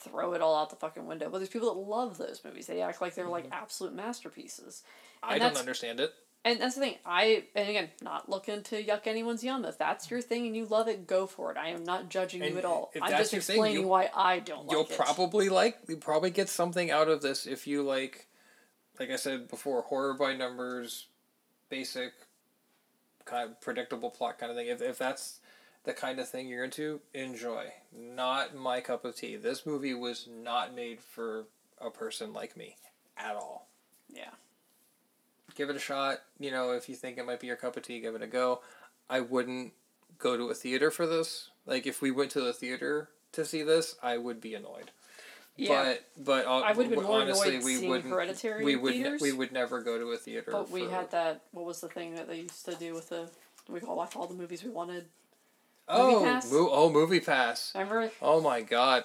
[0.00, 1.28] throw it all out the fucking window.
[1.30, 2.66] But there's people that love those movies.
[2.66, 3.62] They act like they're like mm-hmm.
[3.62, 4.82] absolute masterpieces.
[5.22, 6.12] I don't understand it.
[6.42, 6.94] And that's the thing.
[7.04, 9.64] I and again, not looking to yuck anyone's yum.
[9.66, 11.58] If that's your thing and you love it, go for it.
[11.58, 12.90] I am not judging And you at all.
[13.00, 14.96] I'm just thing, explaining you- why I don't You'll like it.
[14.96, 18.26] probably like you probably get something out of this if you like
[18.98, 21.06] like I said before, horror by numbers,
[21.68, 22.12] basic
[23.26, 24.68] kind of predictable plot kind of thing.
[24.68, 25.39] If if that's
[25.84, 27.72] the kind of thing you're into, enjoy.
[27.96, 29.36] Not my cup of tea.
[29.36, 31.46] This movie was not made for
[31.80, 32.76] a person like me
[33.16, 33.68] at all.
[34.12, 34.30] Yeah.
[35.54, 36.18] Give it a shot.
[36.38, 38.26] You know, if you think it might be your cup of tea, give it a
[38.26, 38.60] go.
[39.08, 39.72] I wouldn't
[40.18, 41.50] go to a theater for this.
[41.66, 44.90] Like if we went to the theater to see this, I would be annoyed.
[45.56, 45.94] Yeah.
[46.16, 48.12] But but uh, I would've been more honestly, annoyed we wouldn't.
[48.12, 50.50] Hereditary we would ne- we would never go to a theater.
[50.52, 51.42] but we for- had that.
[51.52, 53.28] What was the thing that they used to do with the?
[53.68, 55.06] We call watch all the movies we wanted.
[55.90, 56.50] Oh Pass?
[56.50, 57.72] mo- oh movie pass.
[57.74, 58.10] Remember?
[58.22, 59.04] Oh my god!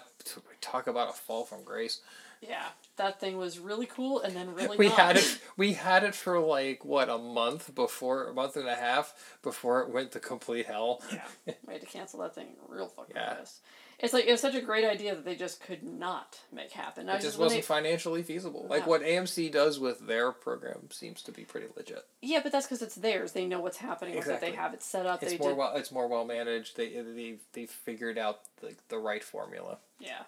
[0.62, 2.02] Talk about a fall from grace.
[2.42, 2.66] Yeah,
[2.98, 4.98] that thing was really cool, and then really we not.
[4.98, 5.40] had it.
[5.58, 9.82] We had it for like what a month before, a month and a half before
[9.82, 11.02] it went to complete hell.
[11.12, 13.36] Yeah, we had to cancel that thing real fucking Yeah.
[13.36, 13.62] fast.
[14.00, 17.08] It's like it was such a great idea that they just could not make happen.
[17.10, 18.68] I It just when wasn't financially feasible.
[18.70, 18.90] Like No.
[18.90, 22.06] what AMC does with their program seems to be pretty legit.
[22.22, 23.32] Yeah, but that's because it's theirs.
[23.32, 24.18] They know what's happening.
[24.18, 24.50] Exactly.
[24.52, 25.24] They have it set up.
[25.24, 25.58] It's they more did.
[25.58, 25.76] well.
[25.78, 26.76] It's more well managed.
[26.76, 29.78] They they they figured out the the right formula.
[30.00, 30.24] Yeah.